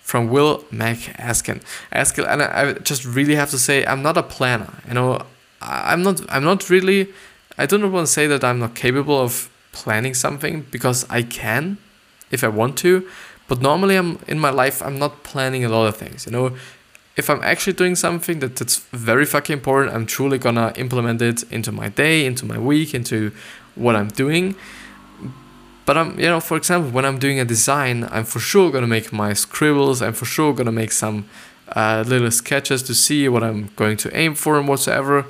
from 0.00 0.28
Will 0.28 0.64
MacAskill. 0.70 1.62
Askin, 1.92 2.24
and 2.26 2.42
I, 2.42 2.70
I 2.70 2.72
just 2.74 3.04
really 3.04 3.36
have 3.36 3.50
to 3.50 3.58
say, 3.58 3.86
I'm 3.86 4.02
not 4.02 4.16
a 4.16 4.22
planner. 4.22 4.72
You 4.86 4.94
know, 4.94 5.22
I'm 5.62 6.02
not. 6.02 6.20
I'm 6.28 6.44
not 6.44 6.68
really. 6.68 7.08
I 7.56 7.66
don't 7.66 7.90
want 7.90 8.06
to 8.06 8.12
say 8.12 8.26
that 8.26 8.44
I'm 8.44 8.58
not 8.58 8.74
capable 8.74 9.18
of 9.18 9.48
planning 9.80 10.14
something 10.14 10.54
because 10.70 10.98
I 11.18 11.22
can, 11.22 11.78
if 12.30 12.40
I 12.42 12.48
want 12.48 12.76
to. 12.78 12.92
But 13.48 13.60
normally, 13.60 13.96
I'm 13.96 14.18
in 14.26 14.38
my 14.38 14.50
life. 14.62 14.82
I'm 14.86 14.98
not 14.98 15.12
planning 15.30 15.64
a 15.64 15.68
lot 15.68 15.86
of 15.86 15.96
things. 15.96 16.26
You 16.26 16.32
know, 16.32 16.46
if 17.16 17.30
I'm 17.30 17.42
actually 17.42 17.76
doing 17.82 17.96
something 17.96 18.40
that, 18.40 18.56
that's 18.56 18.76
very 18.92 19.26
fucking 19.34 19.54
important, 19.60 19.94
I'm 19.94 20.06
truly 20.06 20.38
gonna 20.38 20.72
implement 20.76 21.22
it 21.22 21.38
into 21.50 21.72
my 21.72 21.88
day, 21.88 22.26
into 22.26 22.44
my 22.44 22.58
week, 22.58 22.94
into 22.94 23.32
what 23.74 23.94
I'm 23.96 24.08
doing. 24.08 24.54
But 25.86 25.96
I'm, 25.96 26.18
you 26.18 26.28
know, 26.32 26.40
for 26.40 26.56
example, 26.56 26.90
when 26.90 27.04
I'm 27.04 27.18
doing 27.18 27.38
a 27.40 27.44
design, 27.44 28.08
I'm 28.10 28.24
for 28.24 28.40
sure 28.40 28.70
gonna 28.70 28.94
make 28.98 29.12
my 29.12 29.32
scribbles. 29.34 30.02
I'm 30.02 30.14
for 30.14 30.26
sure 30.26 30.52
gonna 30.52 30.78
make 30.82 30.92
some 30.92 31.28
uh, 31.74 32.04
little 32.06 32.30
sketches 32.30 32.82
to 32.84 32.94
see 32.94 33.28
what 33.28 33.42
I'm 33.42 33.70
going 33.76 33.96
to 33.98 34.08
aim 34.16 34.34
for 34.34 34.58
and 34.58 34.68
whatsoever. 34.68 35.26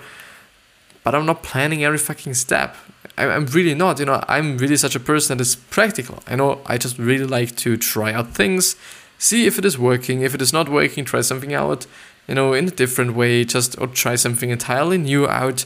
But 1.06 1.14
I'm 1.14 1.24
not 1.24 1.44
planning 1.44 1.84
every 1.84 1.98
fucking 1.98 2.34
step. 2.34 2.74
I'm 3.16 3.46
really 3.46 3.74
not. 3.74 4.00
You 4.00 4.06
know, 4.06 4.24
I'm 4.26 4.58
really 4.58 4.76
such 4.76 4.96
a 4.96 4.98
person 4.98 5.38
that 5.38 5.40
is 5.40 5.54
practical. 5.54 6.18
I 6.26 6.34
know 6.34 6.60
I 6.66 6.78
just 6.78 6.98
really 6.98 7.24
like 7.24 7.54
to 7.58 7.76
try 7.76 8.12
out 8.12 8.34
things, 8.34 8.74
see 9.16 9.46
if 9.46 9.56
it 9.56 9.64
is 9.64 9.78
working. 9.78 10.22
If 10.22 10.34
it 10.34 10.42
is 10.42 10.52
not 10.52 10.68
working, 10.68 11.04
try 11.04 11.20
something 11.20 11.54
out. 11.54 11.86
You 12.26 12.34
know, 12.34 12.54
in 12.54 12.66
a 12.66 12.72
different 12.72 13.14
way, 13.14 13.44
just 13.44 13.80
or 13.80 13.86
try 13.86 14.16
something 14.16 14.50
entirely 14.50 14.98
new 14.98 15.28
out, 15.28 15.64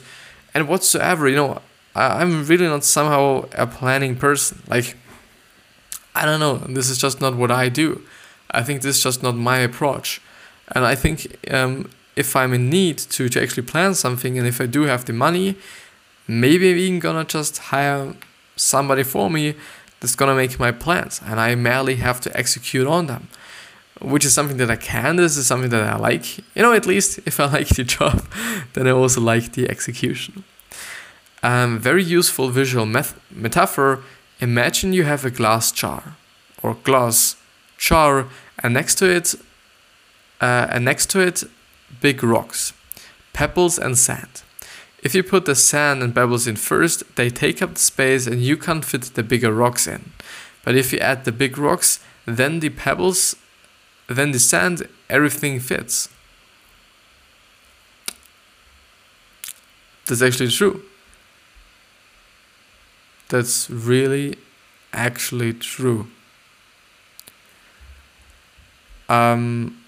and 0.53 0.69
whatsoever. 0.69 1.27
You 1.27 1.37
know, 1.37 1.63
I, 1.95 2.21
I'm 2.21 2.45
really 2.45 2.67
not 2.67 2.85
somehow 2.85 3.49
a 3.55 3.67
planning 3.67 4.17
person. 4.17 4.63
Like, 4.69 4.95
I 6.15 6.27
don't 6.27 6.41
know. 6.41 6.59
This 6.59 6.91
is 6.91 6.99
just 6.99 7.23
not 7.23 7.35
what 7.35 7.51
I 7.51 7.71
do. 7.71 8.03
I 8.51 8.63
think 8.63 8.83
this 8.83 8.99
is 8.99 9.03
just 9.03 9.23
not 9.23 9.37
my 9.37 9.61
approach. 9.61 10.21
And 10.69 10.85
I 10.85 10.95
think 10.95 11.35
um, 11.51 11.89
if 12.21 12.37
I'm 12.37 12.53
in 12.53 12.71
need 12.71 12.99
to, 12.99 13.29
to 13.29 13.43
actually 13.43 13.65
plan 13.65 13.95
something, 13.95 14.39
and 14.39 14.47
if 14.47 14.61
I 14.61 14.67
do 14.67 14.83
have 14.83 15.05
the 15.05 15.13
money, 15.13 15.57
maybe 16.29 16.71
I'm 16.71 16.79
even 16.79 16.99
gonna 17.01 17.25
just 17.25 17.59
hire 17.73 18.15
somebody 18.57 19.03
for 19.03 19.29
me 19.31 19.55
that's 19.99 20.15
gonna 20.15 20.35
make 20.35 20.59
my 20.59 20.73
plans, 20.73 21.21
and 21.27 21.41
I 21.41 21.55
merely 21.55 21.97
have 21.97 22.21
to 22.21 22.37
execute 22.37 22.87
on 22.87 23.07
them. 23.07 23.29
Which 24.01 24.25
is 24.25 24.33
something 24.33 24.57
that 24.57 24.71
I 24.71 24.77
can. 24.77 25.17
This 25.17 25.37
is 25.37 25.47
something 25.47 25.71
that 25.71 25.83
I 25.83 25.97
like. 25.97 26.39
You 26.55 26.63
know, 26.63 26.73
at 26.73 26.87
least 26.87 27.19
if 27.27 27.39
I 27.39 27.45
like 27.59 27.69
the 27.69 27.85
job, 27.85 28.25
then 28.73 28.87
I 28.87 28.93
also 28.93 29.21
like 29.21 29.53
the 29.53 29.69
execution. 29.69 30.45
Um, 31.43 31.79
very 31.79 32.05
useful 32.05 32.49
visual 32.49 32.87
metaphor. 33.31 34.03
Imagine 34.41 34.93
you 34.93 35.05
have 35.05 35.25
a 35.25 35.31
glass 35.31 35.73
jar 35.73 36.17
or 36.63 36.75
glass 36.83 37.37
jar, 37.79 38.27
and 38.63 38.73
next 38.75 38.95
to 38.97 39.07
it, 39.07 39.35
uh, 40.41 40.67
and 40.71 40.85
next 40.85 41.11
to 41.11 41.21
it, 41.21 41.45
big 42.01 42.23
rocks, 42.23 42.73
pebbles 43.33 43.79
and 43.79 43.99
sand. 43.99 44.43
If 45.03 45.15
you 45.15 45.23
put 45.23 45.47
the 45.47 45.55
sand 45.55 46.03
and 46.03 46.15
pebbles 46.15 46.47
in 46.47 46.57
first, 46.57 47.17
they 47.17 47.31
take 47.31 47.63
up 47.63 47.75
the 47.75 47.81
space 47.81 48.27
and 48.27 48.43
you 48.43 48.57
can't 48.57 48.85
fit 48.85 49.03
the 49.03 49.23
bigger 49.23 49.53
rocks 49.53 49.87
in. 49.87 50.13
But 50.63 50.77
if 50.77 50.93
you 50.93 50.99
add 50.99 51.25
the 51.25 51.33
big 51.33 51.57
rocks, 51.57 52.01
then 52.27 52.61
the 52.61 52.69
pebbles, 52.69 53.35
then 54.09 54.33
the 54.33 54.39
sand, 54.39 54.87
everything 55.09 55.59
fits. 55.59 56.09
That's 60.07 60.23
actually 60.23 60.51
true. 60.51 60.83
That's 63.29 63.71
really 63.71 64.37
actually 64.93 65.55
true. 65.55 66.09
Um, 69.09 69.80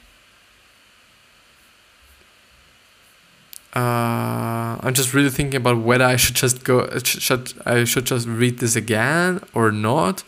uh, 3.75 4.77
I'm 4.81 4.93
just 4.93 5.15
really 5.15 5.31
thinking 5.31 5.57
about 5.57 5.79
whether 5.79 6.05
I 6.05 6.17
should 6.17 6.37
just 6.37 6.63
go 6.63 6.87
should 6.99 7.55
I 7.65 7.85
should 7.85 8.05
just 8.05 8.29
read 8.29 8.59
this 8.59 8.77
again 8.77 9.41
or 9.55 9.73
not. 9.73 10.25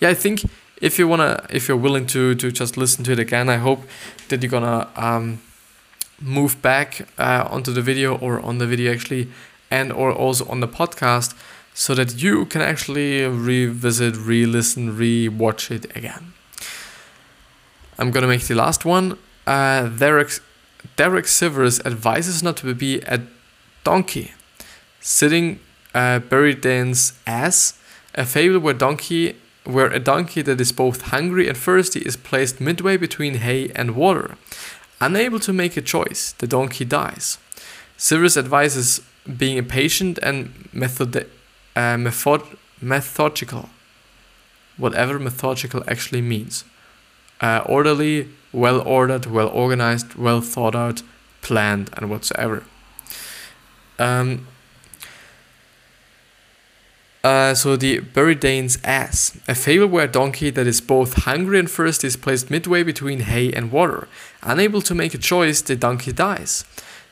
Yeah, 0.00 0.10
I 0.10 0.14
think 0.14 0.44
if 0.82 0.98
you 0.98 1.08
wanna 1.08 1.46
if 1.48 1.66
you're 1.66 1.78
willing 1.78 2.06
to 2.08 2.34
to 2.34 2.52
just 2.52 2.76
listen 2.76 3.04
to 3.04 3.12
it 3.12 3.18
again, 3.18 3.48
I 3.48 3.56
hope 3.56 3.84
that 4.28 4.42
you're 4.42 4.50
gonna 4.50 4.88
um, 4.96 5.40
move 6.20 6.60
back 6.60 7.08
uh, 7.18 7.48
onto 7.50 7.72
the 7.72 7.80
video 7.80 8.18
or 8.18 8.40
on 8.40 8.58
the 8.58 8.66
video 8.66 8.92
actually, 8.92 9.28
and 9.70 9.90
or 9.90 10.12
also 10.12 10.46
on 10.48 10.60
the 10.60 10.68
podcast, 10.68 11.34
so 11.72 11.94
that 11.94 12.22
you 12.22 12.44
can 12.44 12.60
actually 12.60 13.24
revisit, 13.24 14.14
re-listen, 14.16 14.96
re-watch 14.96 15.70
it 15.70 15.84
again. 15.96 16.34
I'm 17.98 18.10
gonna 18.10 18.28
make 18.28 18.46
the 18.46 18.54
last 18.54 18.84
one. 18.84 19.16
Uh, 19.46 19.88
Derek 19.88 20.40
Derek 20.96 21.26
Sivers 21.26 21.84
advises 21.84 22.42
not 22.42 22.56
to 22.58 22.74
be 22.74 23.00
a 23.00 23.20
donkey, 23.82 24.32
sitting 25.00 25.60
uh, 25.94 26.20
Buridan's 26.20 27.12
ass, 27.26 27.78
a 28.14 28.24
fable 28.24 28.58
where 28.58 28.74
donkey 28.74 29.36
where 29.64 29.86
a 29.86 29.98
donkey 29.98 30.42
that 30.42 30.60
is 30.60 30.72
both 30.72 31.02
hungry 31.02 31.48
and 31.48 31.56
thirsty 31.56 32.00
is 32.00 32.16
placed 32.16 32.60
midway 32.60 32.96
between 32.98 33.34
hay 33.36 33.70
and 33.70 33.96
water. 33.96 34.36
Unable 35.00 35.40
to 35.40 35.52
make 35.52 35.76
a 35.76 35.80
choice, 35.80 36.32
the 36.32 36.46
donkey 36.46 36.84
dies. 36.84 37.38
Sivers 37.96 38.36
advises 38.36 39.00
being 39.38 39.64
patient 39.64 40.18
and 40.22 40.68
method, 40.72 41.28
uh, 41.74 41.96
method, 41.96 42.42
methodical, 42.80 43.70
whatever 44.76 45.18
methodical 45.18 45.82
actually 45.88 46.20
means. 46.20 46.64
Uh, 47.40 47.62
orderly, 47.66 48.28
well 48.54 48.80
ordered, 48.80 49.26
well 49.26 49.48
organized, 49.48 50.14
well 50.14 50.40
thought 50.40 50.74
out, 50.74 51.02
planned, 51.42 51.90
and 51.96 52.08
whatsoever. 52.08 52.64
Um, 53.98 54.46
uh, 57.24 57.54
so 57.54 57.74
the 57.76 58.00
Buridan's 58.00 58.78
ass, 58.84 59.38
a 59.48 59.54
fable 59.54 59.88
where 59.88 60.04
a 60.04 60.08
donkey 60.08 60.50
that 60.50 60.66
is 60.66 60.80
both 60.80 61.24
hungry 61.24 61.58
and 61.58 61.70
thirsty 61.70 62.06
is 62.06 62.16
placed 62.16 62.50
midway 62.50 62.82
between 62.82 63.20
hay 63.20 63.52
and 63.52 63.72
water. 63.72 64.08
Unable 64.42 64.82
to 64.82 64.94
make 64.94 65.14
a 65.14 65.18
choice, 65.18 65.60
the 65.60 65.74
donkey 65.74 66.12
dies. 66.12 66.64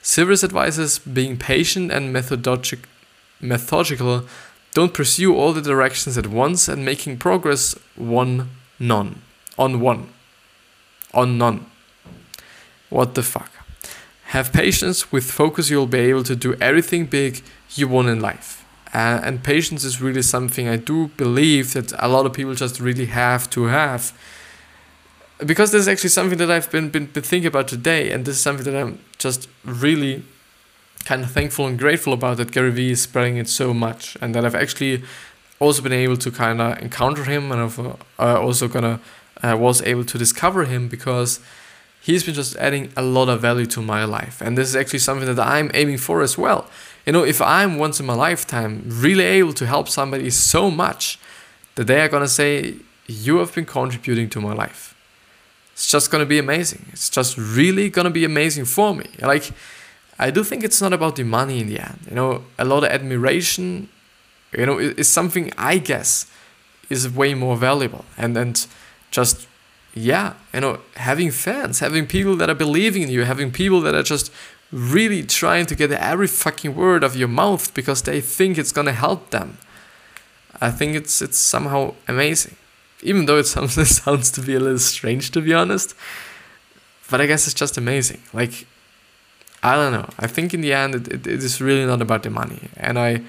Sivers 0.03 0.45
advises 0.45 0.99
being 0.99 1.37
patient 1.37 1.91
and 1.91 2.13
methodic- 2.13 2.89
methodical. 3.41 4.27
Don't 4.75 4.95
pursue 4.95 5.35
all 5.35 5.53
the 5.53 5.63
directions 5.63 6.17
at 6.17 6.27
once 6.27 6.69
and 6.69 6.85
making 6.85 7.19
progress 7.19 7.79
one 7.97 8.51
none 8.79 9.23
on 9.59 9.81
one 9.81 10.09
on 11.15 11.39
none. 11.39 11.67
What 12.89 13.15
the 13.15 13.23
fuck? 13.23 13.51
Have 14.27 14.53
patience 14.53 15.13
with 15.13 15.31
focus. 15.31 15.71
You'll 15.71 15.87
be 15.87 15.99
able 15.99 16.23
to 16.25 16.37
do 16.37 16.55
everything 16.61 17.07
big 17.07 17.43
you 17.75 17.89
want 17.89 18.09
in 18.09 18.21
life. 18.21 18.65
Uh, 18.95 19.21
and 19.25 19.43
patience 19.43 19.85
is 19.85 20.03
really 20.03 20.21
something 20.21 20.69
I 20.69 20.77
do 20.77 21.09
believe 21.17 21.73
that 21.73 21.93
a 21.99 22.09
lot 22.09 22.27
of 22.27 22.35
people 22.35 22.55
just 22.55 22.79
really 22.79 23.07
have 23.07 23.49
to 23.51 23.65
have. 23.65 24.13
Because 25.39 25.73
there's 25.73 25.89
actually 25.89 26.11
something 26.11 26.39
that 26.39 26.51
I've 26.51 26.71
been, 26.71 26.91
been, 26.91 27.07
been 27.07 27.23
thinking 27.23 27.49
about 27.49 27.69
today, 27.69 28.11
and 28.11 28.25
this 28.25 28.37
is 28.37 28.43
something 28.43 28.65
that 28.65 28.79
I'm 28.79 28.99
just 29.19 29.49
really 29.65 30.23
kind 31.05 31.23
of 31.23 31.31
thankful 31.31 31.67
and 31.67 31.79
grateful 31.79 32.13
about 32.13 32.37
that 32.37 32.53
Gary 32.53 32.71
Vee 32.71 32.91
is 32.93 33.03
spreading 33.03 33.39
it 33.39 33.49
so 33.49 33.73
much, 33.73 34.17
and 34.21 34.35
that 34.35 34.45
I've 34.45 34.55
actually 34.55 35.03
also 35.59 35.83
been 35.83 35.93
able 35.93 36.17
to 36.19 36.31
kind 36.31 36.61
of 36.61 36.79
encounter 36.79 37.25
him, 37.25 37.51
and 37.51 37.63
I've 37.63 37.79
uh, 37.79 37.97
also 38.19 38.69
gonna 38.69 39.01
uh, 39.43 39.57
was 39.59 39.83
able 39.83 40.05
to 40.05 40.19
discover 40.19 40.65
him 40.65 40.89
because 40.89 41.41
he's 42.01 42.25
been 42.25 42.35
just 42.35 42.57
adding 42.57 42.93
a 42.97 43.03
lot 43.03 43.29
of 43.29 43.41
value 43.41 43.67
to 43.67 43.83
my 43.83 44.05
life, 44.05 44.41
and 44.41 44.57
this 44.57 44.69
is 44.69 44.77
actually 44.77 45.01
something 45.01 45.35
that 45.35 45.47
I'm 45.47 45.71
aiming 45.75 45.99
for 45.99 46.23
as 46.23 46.37
well 46.39 46.69
you 47.07 47.13
know, 47.13 47.25
if 47.25 47.43
I'm 47.43 47.79
once 47.79 47.99
in 47.99 48.07
my 48.07 48.15
lifetime 48.15 48.85
really 48.87 49.25
able 49.25 49.53
to 49.55 49.67
help 49.67 49.89
somebody 49.89 50.31
so 50.31 50.71
much 50.71 51.19
that 51.75 51.87
they 51.87 52.01
are 52.01 52.09
gonna 52.09 52.29
say, 52.29 52.77
You 53.07 53.39
have 53.39 53.55
been 53.55 53.67
contributing 53.67 54.31
to 54.31 54.41
my 54.41 54.53
life. 54.53 54.95
It's 55.73 55.91
just 55.91 56.11
gonna 56.11 56.27
be 56.27 56.39
amazing. 56.39 56.87
It's 56.93 57.11
just 57.11 57.37
really 57.37 57.91
gonna 57.91 58.11
be 58.11 58.25
amazing 58.25 58.67
for 58.67 58.95
me. 58.95 59.07
Like, 59.21 59.51
I 60.19 60.31
do 60.31 60.45
think 60.45 60.63
it's 60.63 60.81
not 60.81 60.93
about 60.93 61.17
the 61.17 61.25
money 61.25 61.59
in 61.61 61.67
the 61.67 61.81
end. 61.81 61.99
You 62.09 62.15
know, 62.15 62.45
a 62.59 62.65
lot 62.65 62.85
of 62.85 62.91
admiration, 62.91 63.89
you 64.57 64.67
know, 64.67 64.79
is 64.79 65.09
something 65.09 65.53
I 65.59 65.79
guess 65.79 66.27
is 66.89 67.09
way 67.09 67.35
more 67.35 67.57
valuable. 67.57 68.05
And 68.17 68.37
and 68.37 68.65
just 69.13 69.47
yeah, 69.95 70.35
you 70.55 70.61
know, 70.61 70.81
having 70.97 71.31
fans, 71.31 71.81
having 71.81 72.07
people 72.07 72.35
that 72.37 72.49
are 72.49 72.55
believing 72.55 73.03
in 73.03 73.11
you, 73.11 73.25
having 73.25 73.51
people 73.53 73.81
that 73.83 73.95
are 73.95 74.03
just 74.03 74.33
really 74.73 75.23
trying 75.23 75.67
to 75.67 75.75
get 75.75 75.93
every 75.93 76.27
fucking 76.27 76.75
word 76.75 77.05
of 77.05 77.15
your 77.15 77.29
mouth 77.29 77.73
because 77.75 78.03
they 78.03 78.21
think 78.21 78.57
it's 78.57 78.73
gonna 78.73 78.93
help 78.93 79.31
them. 79.31 79.59
I 80.61 80.71
think 80.71 80.97
it's 80.97 81.21
it's 81.21 81.39
somehow 81.39 81.95
amazing, 82.09 82.57
even 83.03 83.27
though 83.27 83.39
it 83.39 83.47
sounds 83.55 83.77
it 83.77 83.87
sounds 83.87 84.31
to 84.33 84.41
be 84.41 84.55
a 84.55 84.61
little 84.61 84.79
strange 84.79 85.31
to 85.33 85.43
be 85.43 85.53
honest. 85.53 85.95
But 87.11 87.21
I 87.21 87.27
guess 87.27 87.47
it's 87.47 87.55
just 87.55 87.77
amazing. 87.77 88.23
Like 88.33 88.67
I 89.63 89.77
don't 89.77 89.93
know. 89.93 90.09
I 90.19 90.27
think 90.27 90.55
in 90.55 90.63
the 90.63 90.73
end 90.73 90.95
it, 90.95 91.09
it, 91.09 91.27
it 91.27 91.45
is 91.45 91.61
really 91.61 91.85
not 91.85 92.01
about 92.01 92.23
the 92.23 92.31
money, 92.31 92.71
and 92.79 92.99
I 92.99 93.21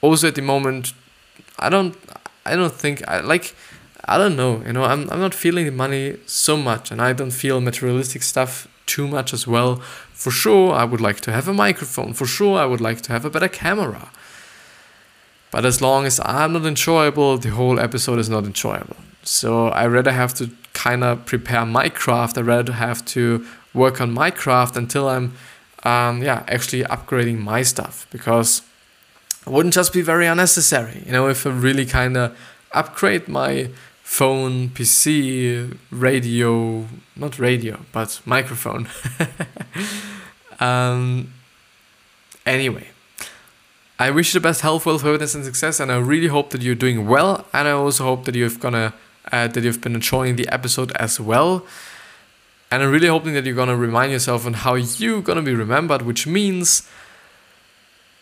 also 0.00 0.28
at 0.28 0.36
the 0.36 0.42
moment 0.42 0.92
I 1.58 1.68
don't 1.68 1.96
I 2.46 2.54
don't 2.54 2.72
think 2.72 3.06
I 3.08 3.18
like 3.18 3.56
I 4.08 4.18
don't 4.18 4.36
know. 4.36 4.62
You 4.66 4.72
know 4.72 4.84
I'm 4.84 5.08
I'm 5.10 5.20
not 5.20 5.34
feeling 5.34 5.66
the 5.66 5.72
money 5.72 6.16
so 6.26 6.56
much, 6.56 6.90
and 6.90 7.00
I 7.00 7.12
don't 7.12 7.30
feel 7.30 7.60
materialistic 7.60 8.22
stuff 8.22 8.66
too 8.86 9.06
much 9.06 9.32
as 9.32 9.46
well. 9.46 9.76
For 10.12 10.30
sure, 10.30 10.72
I 10.72 10.84
would 10.84 11.00
like 11.00 11.20
to 11.20 11.32
have 11.32 11.46
a 11.46 11.54
microphone. 11.54 12.12
For 12.14 12.26
sure, 12.26 12.58
I 12.58 12.66
would 12.66 12.80
like 12.80 13.02
to 13.02 13.12
have 13.12 13.24
a 13.24 13.30
better 13.30 13.48
camera. 13.48 14.10
But 15.50 15.64
as 15.64 15.80
long 15.80 16.06
as 16.06 16.20
I'm 16.24 16.52
not 16.52 16.66
enjoyable, 16.66 17.38
the 17.38 17.50
whole 17.50 17.78
episode 17.80 18.18
is 18.18 18.28
not 18.28 18.44
enjoyable. 18.44 18.96
So 19.22 19.68
I 19.68 19.86
rather 19.86 20.12
have 20.12 20.34
to 20.34 20.50
kind 20.72 21.04
of 21.04 21.24
prepare 21.26 21.64
my 21.66 21.88
craft. 21.88 22.38
I 22.38 22.42
rather 22.42 22.72
have 22.72 23.04
to 23.06 23.46
work 23.74 24.00
on 24.00 24.12
my 24.12 24.30
craft 24.30 24.76
until 24.76 25.08
I'm, 25.08 25.34
um, 25.84 26.22
yeah, 26.22 26.44
actually 26.48 26.82
upgrading 26.84 27.38
my 27.38 27.62
stuff 27.62 28.06
because 28.10 28.62
it 29.46 29.50
wouldn't 29.50 29.74
just 29.74 29.92
be 29.92 30.02
very 30.02 30.26
unnecessary. 30.26 31.02
You 31.06 31.12
know, 31.12 31.28
if 31.28 31.46
I 31.46 31.50
really 31.50 31.86
kind 31.86 32.16
of 32.16 32.36
upgrade 32.72 33.28
my 33.28 33.70
phone, 34.08 34.70
PC, 34.70 35.76
radio, 35.90 36.86
not 37.14 37.38
radio, 37.38 37.78
but 37.92 38.20
microphone. 38.24 38.88
um, 40.60 41.32
anyway, 42.46 42.88
I 43.98 44.10
wish 44.10 44.32
you 44.32 44.40
the 44.40 44.48
best 44.48 44.62
health, 44.62 44.86
wealth, 44.86 45.02
happiness, 45.02 45.34
and 45.34 45.44
success, 45.44 45.78
and 45.78 45.92
I 45.92 45.98
really 45.98 46.28
hope 46.28 46.50
that 46.50 46.62
you're 46.62 46.74
doing 46.74 47.06
well, 47.06 47.46
and 47.52 47.68
I 47.68 47.72
also 47.72 48.04
hope 48.04 48.24
that 48.24 48.34
you've 48.34 48.58
gonna 48.58 48.94
uh, 49.30 49.46
that 49.46 49.62
you've 49.62 49.82
been 49.82 49.94
enjoying 49.94 50.36
the 50.36 50.48
episode 50.48 50.90
as 50.96 51.20
well. 51.20 51.66
And 52.70 52.82
I'm 52.82 52.90
really 52.90 53.08
hoping 53.08 53.34
that 53.34 53.44
you're 53.44 53.54
gonna 53.62 53.76
remind 53.76 54.10
yourself 54.10 54.46
on 54.46 54.54
how 54.54 54.74
you're 54.74 55.20
gonna 55.20 55.42
be 55.42 55.54
remembered, 55.54 56.02
which 56.02 56.26
means 56.26 56.88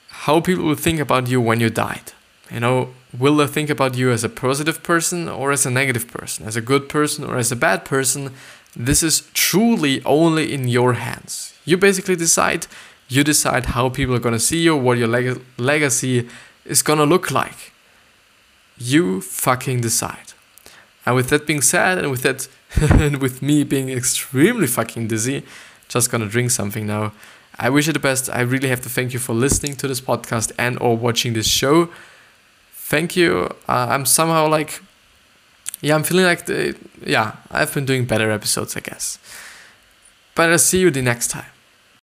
how 0.08 0.40
people 0.40 0.64
will 0.64 0.74
think 0.74 0.98
about 0.98 1.28
you 1.28 1.40
when 1.40 1.60
you 1.60 1.70
died. 1.70 2.12
You 2.50 2.60
know, 2.60 2.90
will 3.18 3.36
they 3.36 3.46
think 3.46 3.70
about 3.70 3.96
you 3.96 4.10
as 4.10 4.22
a 4.24 4.28
positive 4.28 4.82
person 4.82 5.28
or 5.28 5.52
as 5.52 5.66
a 5.66 5.70
negative 5.70 6.06
person, 6.08 6.46
as 6.46 6.56
a 6.56 6.60
good 6.60 6.88
person 6.88 7.24
or 7.24 7.36
as 7.38 7.50
a 7.50 7.56
bad 7.56 7.84
person? 7.84 8.32
This 8.74 9.02
is 9.02 9.28
truly 9.32 10.04
only 10.04 10.52
in 10.52 10.68
your 10.68 10.94
hands. 10.94 11.54
You 11.64 11.76
basically 11.76 12.16
decide. 12.16 12.66
You 13.08 13.24
decide 13.24 13.66
how 13.66 13.88
people 13.88 14.14
are 14.14 14.20
gonna 14.20 14.38
see 14.38 14.62
you, 14.62 14.76
what 14.76 14.98
your 14.98 15.08
leg- 15.08 15.42
legacy 15.58 16.28
is 16.64 16.82
gonna 16.82 17.04
look 17.04 17.30
like. 17.30 17.72
You 18.78 19.20
fucking 19.20 19.80
decide. 19.80 20.34
And 21.04 21.14
with 21.14 21.30
that 21.30 21.46
being 21.46 21.62
said, 21.62 21.98
and 21.98 22.10
with 22.10 22.22
that, 22.22 22.48
and 23.00 23.18
with 23.18 23.42
me 23.42 23.64
being 23.64 23.88
extremely 23.88 24.66
fucking 24.66 25.08
dizzy, 25.08 25.44
just 25.88 26.10
gonna 26.10 26.26
drink 26.28 26.50
something 26.50 26.86
now. 26.86 27.12
I 27.58 27.70
wish 27.70 27.86
you 27.86 27.92
the 27.94 27.98
best. 27.98 28.28
I 28.28 28.40
really 28.40 28.68
have 28.68 28.82
to 28.82 28.90
thank 28.90 29.14
you 29.14 29.18
for 29.18 29.32
listening 29.32 29.76
to 29.76 29.88
this 29.88 30.00
podcast 30.00 30.52
and 30.58 30.78
or 30.80 30.96
watching 30.96 31.32
this 31.32 31.46
show 31.46 31.88
thank 32.88 33.16
you. 33.16 33.50
Uh, 33.68 33.86
I'm 33.90 34.06
somehow 34.06 34.48
like, 34.48 34.80
yeah, 35.80 35.94
I'm 35.94 36.04
feeling 36.04 36.24
like, 36.24 36.46
the, 36.46 36.76
yeah, 37.04 37.36
I've 37.50 37.72
been 37.74 37.84
doing 37.84 38.06
better 38.06 38.30
episodes, 38.30 38.76
I 38.76 38.80
guess. 38.80 39.18
But 40.34 40.50
I'll 40.50 40.58
see 40.58 40.80
you 40.80 40.90
the 40.90 41.02
next 41.02 41.28
time. 41.28 41.50